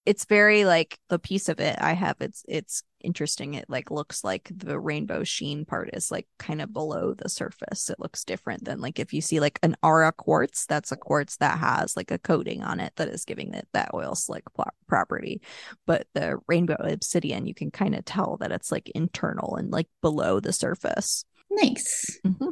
it's 0.06 0.24
very 0.24 0.64
like 0.64 0.98
the 1.08 1.18
piece 1.18 1.48
of 1.48 1.58
it 1.58 1.76
I 1.80 1.92
have. 1.92 2.16
It's 2.20 2.44
it's 2.48 2.84
interesting. 3.02 3.54
It 3.54 3.68
like 3.68 3.90
looks 3.90 4.22
like 4.22 4.50
the 4.54 4.78
rainbow 4.78 5.24
sheen 5.24 5.64
part 5.64 5.90
is 5.92 6.10
like 6.10 6.28
kind 6.38 6.62
of 6.62 6.72
below 6.72 7.12
the 7.12 7.28
surface. 7.28 7.90
It 7.90 7.98
looks 7.98 8.24
different 8.24 8.64
than 8.64 8.80
like 8.80 9.00
if 9.00 9.12
you 9.12 9.20
see 9.20 9.40
like 9.40 9.58
an 9.64 9.74
aura 9.82 10.12
quartz. 10.12 10.64
That's 10.64 10.92
a 10.92 10.96
quartz 10.96 11.36
that 11.38 11.58
has 11.58 11.96
like 11.96 12.12
a 12.12 12.18
coating 12.18 12.62
on 12.62 12.78
it 12.78 12.92
that 12.96 13.08
is 13.08 13.24
giving 13.24 13.52
it 13.52 13.66
that 13.72 13.90
oil 13.92 14.14
slick 14.14 14.44
property. 14.86 15.42
But 15.86 16.06
the 16.14 16.38
rainbow 16.46 16.76
obsidian, 16.78 17.46
you 17.46 17.54
can 17.54 17.72
kind 17.72 17.96
of 17.96 18.04
tell 18.04 18.36
that 18.38 18.52
it's 18.52 18.70
like 18.70 18.88
internal 18.90 19.56
and 19.56 19.72
like 19.72 19.88
below 20.02 20.38
the 20.38 20.52
surface. 20.52 21.24
Nice. 21.50 22.18
Mm-hmm 22.24 22.50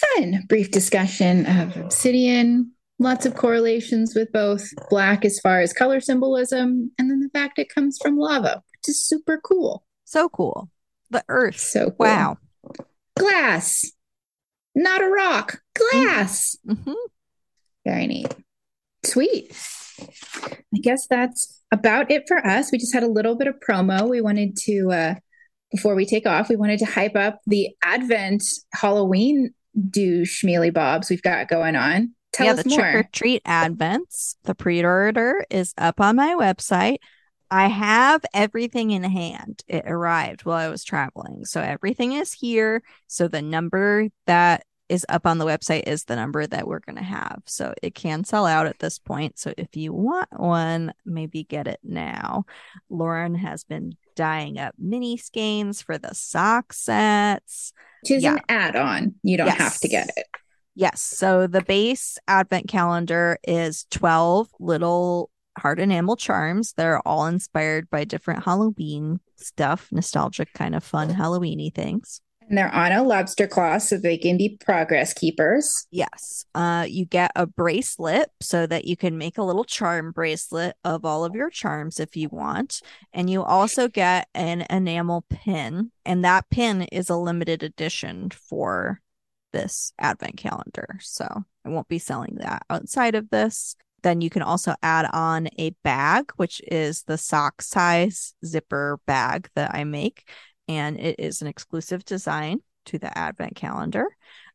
fun 0.00 0.44
brief 0.48 0.70
discussion 0.70 1.46
of 1.46 1.76
obsidian. 1.76 2.72
Lots 3.00 3.26
of 3.26 3.34
correlations 3.34 4.14
with 4.14 4.30
both 4.32 4.68
black 4.88 5.24
as 5.24 5.40
far 5.40 5.60
as 5.60 5.72
color 5.72 6.00
symbolism 6.00 6.92
and 6.98 7.10
then 7.10 7.20
the 7.20 7.28
fact 7.30 7.58
it 7.58 7.68
comes 7.68 7.98
from 8.00 8.16
lava 8.16 8.62
which 8.84 8.90
is 8.90 9.04
super 9.04 9.40
cool. 9.42 9.84
So 10.04 10.28
cool. 10.28 10.70
The 11.10 11.24
earth. 11.28 11.58
So 11.58 11.86
cool. 11.86 11.96
wow. 11.98 12.38
Glass. 13.18 13.90
Not 14.74 15.02
a 15.02 15.08
rock. 15.08 15.60
Glass. 15.74 16.56
Mm-hmm. 16.66 16.92
very 17.84 18.06
neat. 18.06 18.34
Sweet. 19.04 19.56
I 20.00 20.78
guess 20.80 21.06
that's 21.08 21.62
about 21.72 22.10
it 22.10 22.24
for 22.26 22.44
us. 22.44 22.70
We 22.72 22.78
just 22.78 22.94
had 22.94 23.02
a 23.02 23.08
little 23.08 23.36
bit 23.36 23.48
of 23.48 23.56
promo. 23.66 24.08
We 24.08 24.20
wanted 24.20 24.56
to 24.64 24.92
uh 24.92 25.14
before 25.74 25.96
we 25.96 26.06
take 26.06 26.26
off 26.26 26.48
we 26.48 26.56
wanted 26.56 26.78
to 26.78 26.84
hype 26.84 27.16
up 27.16 27.40
the 27.46 27.68
advent 27.82 28.44
halloween 28.72 29.52
do 29.90 30.22
schmealy 30.22 30.72
bobs 30.72 31.10
we've 31.10 31.22
got 31.22 31.48
going 31.48 31.76
on. 31.76 32.14
Tell 32.32 32.46
yeah, 32.46 32.52
us 32.52 32.62
the 32.62 32.70
more. 32.70 32.78
trick 32.78 32.94
or 32.94 33.08
treat 33.12 33.44
advents. 33.44 34.36
The 34.44 34.54
pre-order 34.54 35.44
is 35.50 35.72
up 35.78 36.00
on 36.00 36.16
my 36.16 36.34
website. 36.34 36.98
I 37.50 37.68
have 37.68 38.24
everything 38.34 38.90
in 38.90 39.04
hand. 39.04 39.62
It 39.68 39.84
arrived 39.86 40.44
while 40.44 40.56
I 40.56 40.68
was 40.68 40.82
traveling. 40.82 41.44
So 41.44 41.60
everything 41.60 42.12
is 42.12 42.32
here. 42.32 42.82
So 43.06 43.28
the 43.28 43.42
number 43.42 44.08
that 44.26 44.64
is 44.88 45.06
up 45.08 45.26
on 45.26 45.38
the 45.38 45.46
website 45.46 45.84
is 45.86 46.04
the 46.04 46.16
number 46.16 46.46
that 46.46 46.66
we're 46.66 46.80
going 46.80 46.96
to 46.96 47.02
have. 47.02 47.42
So 47.46 47.74
it 47.82 47.94
can 47.94 48.24
sell 48.24 48.46
out 48.46 48.66
at 48.66 48.78
this 48.78 48.98
point. 48.98 49.38
So 49.38 49.54
if 49.56 49.76
you 49.76 49.92
want 49.92 50.28
one, 50.38 50.92
maybe 51.06 51.44
get 51.44 51.66
it 51.66 51.80
now. 51.82 52.44
Lauren 52.90 53.34
has 53.34 53.64
been 53.64 53.96
dyeing 54.14 54.58
up 54.58 54.74
mini 54.78 55.16
skeins 55.16 55.82
for 55.82 55.98
the 55.98 56.14
sock 56.14 56.72
sets 56.72 57.72
which 58.04 58.18
is 58.18 58.22
yeah. 58.22 58.34
an 58.34 58.40
add-on. 58.50 59.14
You 59.22 59.38
don't 59.38 59.46
yes. 59.46 59.58
have 59.58 59.78
to 59.78 59.88
get 59.88 60.10
it. 60.14 60.26
Yes. 60.74 61.00
So 61.00 61.46
the 61.46 61.62
base 61.62 62.18
advent 62.28 62.68
calendar 62.68 63.38
is 63.44 63.86
12 63.90 64.48
little 64.60 65.30
heart 65.56 65.80
enamel 65.80 66.16
charms. 66.16 66.74
They're 66.76 67.00
all 67.08 67.26
inspired 67.26 67.88
by 67.88 68.04
different 68.04 68.44
Halloween 68.44 69.20
stuff, 69.36 69.88
nostalgic 69.90 70.52
kind 70.52 70.74
of 70.74 70.84
fun 70.84 71.08
Halloweeny 71.08 71.74
things. 71.74 72.20
And 72.48 72.58
they're 72.58 72.74
on 72.74 72.92
a 72.92 73.02
lobster 73.02 73.46
claw 73.46 73.78
so 73.78 73.96
they 73.96 74.18
can 74.18 74.36
be 74.36 74.58
progress 74.60 75.14
keepers. 75.14 75.86
Yes. 75.90 76.44
Uh, 76.54 76.84
you 76.86 77.06
get 77.06 77.32
a 77.34 77.46
bracelet 77.46 78.28
so 78.40 78.66
that 78.66 78.84
you 78.84 78.96
can 78.96 79.16
make 79.16 79.38
a 79.38 79.42
little 79.42 79.64
charm 79.64 80.12
bracelet 80.12 80.76
of 80.84 81.06
all 81.06 81.24
of 81.24 81.34
your 81.34 81.48
charms 81.48 81.98
if 81.98 82.16
you 82.16 82.28
want. 82.28 82.82
And 83.14 83.30
you 83.30 83.42
also 83.42 83.88
get 83.88 84.28
an 84.34 84.66
enamel 84.68 85.24
pin. 85.30 85.90
And 86.04 86.22
that 86.24 86.50
pin 86.50 86.82
is 86.92 87.08
a 87.08 87.16
limited 87.16 87.62
edition 87.62 88.28
for 88.30 89.00
this 89.54 89.92
advent 89.98 90.36
calendar. 90.36 90.98
So 91.00 91.44
I 91.64 91.68
won't 91.70 91.88
be 91.88 91.98
selling 91.98 92.36
that 92.40 92.64
outside 92.68 93.14
of 93.14 93.30
this. 93.30 93.74
then 94.04 94.20
you 94.20 94.30
can 94.30 94.42
also 94.42 94.74
add 94.82 95.08
on 95.12 95.48
a 95.58 95.70
bag, 95.82 96.30
which 96.36 96.60
is 96.70 97.02
the 97.02 97.18
sock 97.18 97.60
size 97.60 98.34
zipper 98.44 99.00
bag 99.06 99.48
that 99.56 99.74
I 99.74 99.82
make. 99.84 100.28
And 100.68 100.98
it 100.98 101.16
is 101.18 101.42
an 101.42 101.48
exclusive 101.48 102.04
design 102.04 102.60
to 102.86 102.98
the 102.98 103.16
Advent 103.16 103.56
calendar. 103.56 104.06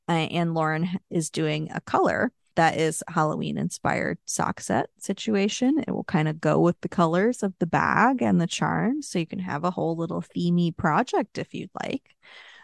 Uh, 0.08 0.28
and 0.32 0.54
Lauren 0.54 0.90
is 1.10 1.30
doing 1.30 1.70
a 1.72 1.82
color 1.82 2.32
that 2.56 2.78
is 2.78 3.02
Halloween 3.08 3.58
inspired 3.58 4.18
sock 4.26 4.60
set 4.60 4.90
situation. 4.98 5.82
It 5.88 5.92
will 5.92 6.04
kind 6.04 6.28
of 6.28 6.42
go 6.42 6.60
with 6.60 6.82
the 6.82 6.90
colors 6.90 7.42
of 7.42 7.54
the 7.60 7.66
bag 7.66 8.22
and 8.22 8.42
the 8.42 8.48
charm. 8.48 9.02
So 9.02 9.18
you 9.18 9.26
can 9.26 9.40
have 9.40 9.64
a 9.64 9.72
whole 9.72 9.96
little 9.96 10.22
themey 10.36 10.76
project 10.76 11.38
if 11.38 11.54
you'd 11.54 11.70
like. 11.82 12.04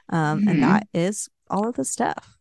Um, 0.10 0.40
mm-hmm. 0.40 0.50
And 0.50 0.64
that 0.64 0.88
is 0.94 1.30
all 1.50 1.70
of 1.70 1.76
the 1.76 1.86
stuff. 1.86 2.35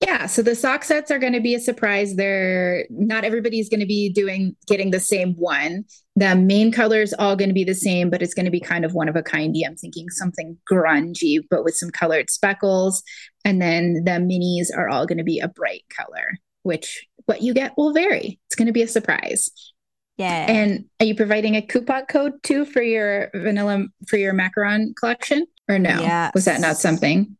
Yeah, 0.00 0.26
so 0.26 0.42
the 0.42 0.54
sock 0.54 0.84
sets 0.84 1.10
are 1.10 1.18
going 1.18 1.32
to 1.32 1.40
be 1.40 1.54
a 1.54 1.60
surprise. 1.60 2.16
They're 2.16 2.86
not 2.90 3.24
everybody's 3.24 3.70
going 3.70 3.80
to 3.80 3.86
be 3.86 4.12
doing 4.12 4.54
getting 4.66 4.90
the 4.90 5.00
same 5.00 5.34
one. 5.34 5.84
The 6.16 6.36
main 6.36 6.72
color 6.72 7.00
is 7.00 7.14
all 7.18 7.36
going 7.36 7.48
to 7.48 7.54
be 7.54 7.64
the 7.64 7.74
same, 7.74 8.10
but 8.10 8.20
it's 8.20 8.34
going 8.34 8.44
to 8.44 8.50
be 8.50 8.60
kind 8.60 8.84
of 8.84 8.92
one 8.92 9.08
of 9.08 9.16
a 9.16 9.22
kindy. 9.22 9.60
I'm 9.66 9.76
thinking 9.76 10.10
something 10.10 10.58
grungy, 10.70 11.38
but 11.48 11.64
with 11.64 11.76
some 11.76 11.90
colored 11.90 12.28
speckles. 12.28 13.02
And 13.44 13.62
then 13.62 14.02
the 14.04 14.12
minis 14.12 14.76
are 14.76 14.88
all 14.88 15.06
going 15.06 15.18
to 15.18 15.24
be 15.24 15.40
a 15.40 15.48
bright 15.48 15.84
color, 15.96 16.38
which 16.64 17.06
what 17.26 17.42
you 17.42 17.54
get 17.54 17.72
will 17.76 17.92
vary. 17.92 18.38
It's 18.46 18.56
going 18.56 18.66
to 18.66 18.72
be 18.72 18.82
a 18.82 18.88
surprise. 18.88 19.50
Yeah. 20.16 20.46
And 20.48 20.84
are 21.00 21.06
you 21.06 21.14
providing 21.14 21.56
a 21.56 21.62
coupon 21.62 22.06
code 22.06 22.42
too 22.42 22.64
for 22.64 22.82
your 22.82 23.30
vanilla 23.34 23.86
for 24.06 24.16
your 24.16 24.34
macaron 24.34 24.94
collection 24.96 25.46
or 25.68 25.78
no? 25.78 26.00
Yeah. 26.00 26.30
Was 26.34 26.44
that 26.44 26.60
not 26.60 26.76
something? 26.76 27.36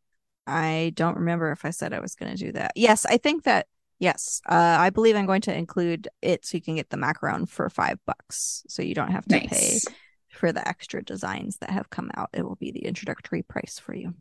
I 0.46 0.92
don't 0.94 1.16
remember 1.16 1.50
if 1.52 1.64
I 1.64 1.70
said 1.70 1.92
I 1.92 2.00
was 2.00 2.14
going 2.14 2.36
to 2.36 2.44
do 2.44 2.52
that. 2.52 2.72
Yes, 2.76 3.06
I 3.06 3.16
think 3.16 3.44
that 3.44 3.66
yes. 3.98 4.40
Uh, 4.48 4.76
I 4.78 4.90
believe 4.90 5.16
I'm 5.16 5.26
going 5.26 5.40
to 5.42 5.56
include 5.56 6.08
it 6.22 6.44
so 6.44 6.56
you 6.56 6.62
can 6.62 6.76
get 6.76 6.90
the 6.90 6.96
macaron 6.96 7.48
for 7.48 7.68
five 7.70 7.98
bucks, 8.06 8.62
so 8.68 8.82
you 8.82 8.94
don't 8.94 9.12
have 9.12 9.26
to 9.26 9.36
nice. 9.36 9.48
pay 9.48 9.94
for 10.30 10.52
the 10.52 10.66
extra 10.66 11.02
designs 11.02 11.58
that 11.58 11.70
have 11.70 11.90
come 11.90 12.10
out. 12.14 12.30
It 12.32 12.44
will 12.44 12.56
be 12.56 12.72
the 12.72 12.84
introductory 12.84 13.42
price 13.42 13.78
for 13.78 13.94
you. 13.94 14.14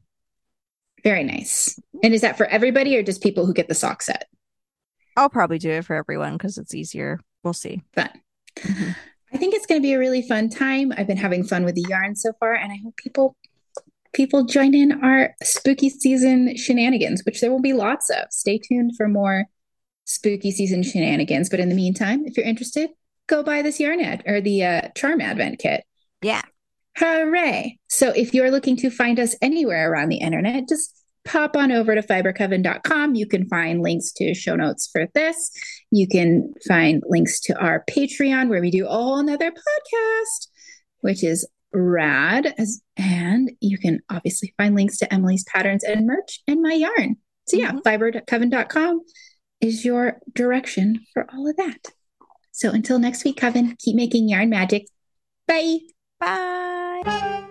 Very 1.03 1.23
nice. 1.23 1.77
And 2.01 2.13
is 2.13 2.21
that 2.21 2.37
for 2.37 2.45
everybody 2.45 2.95
or 2.95 3.03
just 3.03 3.21
people 3.21 3.45
who 3.45 3.53
get 3.53 3.67
the 3.67 3.75
sock 3.75 4.01
set? 4.01 4.29
I'll 5.17 5.29
probably 5.29 5.59
do 5.59 5.69
it 5.69 5.85
for 5.85 5.95
everyone 5.95 6.33
because 6.33 6.57
it's 6.57 6.73
easier. 6.73 7.19
We'll 7.43 7.53
see. 7.53 7.83
Fun. 7.93 8.09
Mm-hmm. 8.57 8.91
I 9.33 9.37
think 9.37 9.53
it's 9.53 9.65
going 9.65 9.81
to 9.81 9.85
be 9.85 9.93
a 9.93 9.99
really 9.99 10.21
fun 10.21 10.49
time. 10.49 10.93
I've 10.95 11.07
been 11.07 11.17
having 11.17 11.43
fun 11.43 11.65
with 11.65 11.75
the 11.75 11.85
yarn 11.89 12.15
so 12.15 12.33
far, 12.39 12.53
and 12.53 12.71
I 12.71 12.77
hope 12.83 12.95
people 12.95 13.35
people 14.13 14.45
join 14.45 14.73
in 14.73 15.03
our 15.03 15.35
spooky 15.43 15.89
season 15.89 16.55
shenanigans, 16.55 17.23
which 17.25 17.41
there 17.41 17.51
will 17.51 17.61
be 17.61 17.73
lots 17.73 18.09
of. 18.09 18.25
Stay 18.31 18.59
tuned 18.59 18.91
for 18.95 19.07
more 19.07 19.45
spooky 20.05 20.51
season 20.51 20.83
shenanigans. 20.83 21.49
But 21.49 21.59
in 21.59 21.69
the 21.69 21.75
meantime, 21.75 22.25
if 22.25 22.37
you're 22.37 22.45
interested, 22.45 22.89
go 23.27 23.43
buy 23.43 23.61
this 23.61 23.79
yarn 23.79 23.99
ad 23.99 24.23
or 24.25 24.41
the 24.41 24.63
uh, 24.63 24.81
charm 24.95 25.21
advent 25.21 25.59
kit. 25.59 25.83
Yeah. 26.21 26.41
Hooray. 26.97 27.79
So 27.87 28.09
if 28.09 28.33
you're 28.33 28.51
looking 28.51 28.77
to 28.77 28.89
find 28.89 29.19
us 29.19 29.35
anywhere 29.41 29.91
around 29.91 30.09
the 30.09 30.17
internet, 30.17 30.69
just 30.69 30.95
pop 31.25 31.55
on 31.55 31.71
over 31.71 31.95
to 31.95 32.01
fibercoven.com. 32.01 33.15
You 33.15 33.25
can 33.25 33.47
find 33.47 33.81
links 33.81 34.11
to 34.13 34.33
show 34.33 34.55
notes 34.55 34.89
for 34.91 35.07
this. 35.15 35.49
You 35.89 36.07
can 36.07 36.53
find 36.67 37.01
links 37.07 37.39
to 37.41 37.57
our 37.59 37.83
Patreon 37.89 38.49
where 38.49 38.61
we 38.61 38.69
do 38.69 38.85
a 38.85 38.89
whole 38.89 39.19
another 39.19 39.51
podcast, 39.51 40.47
which 40.99 41.23
is 41.23 41.47
rad. 41.73 42.53
As, 42.57 42.81
and 42.97 43.51
you 43.59 43.77
can 43.77 44.01
obviously 44.09 44.53
find 44.57 44.75
links 44.75 44.97
to 44.97 45.13
Emily's 45.13 45.43
patterns 45.43 45.83
and 45.83 46.05
merch 46.05 46.41
and 46.47 46.61
my 46.61 46.73
yarn. 46.73 47.17
So 47.47 47.57
yeah, 47.57 47.71
mm-hmm. 47.71 47.79
fibercoven.com 47.79 49.01
is 49.61 49.85
your 49.85 50.19
direction 50.33 51.05
for 51.13 51.27
all 51.33 51.49
of 51.49 51.57
that. 51.57 51.87
So 52.51 52.69
until 52.69 52.99
next 52.99 53.23
week, 53.23 53.37
Coven, 53.37 53.75
keep 53.79 53.95
making 53.95 54.29
yarn 54.29 54.49
magic. 54.49 54.85
Bye. 55.47 55.79
Bye. 56.19 57.47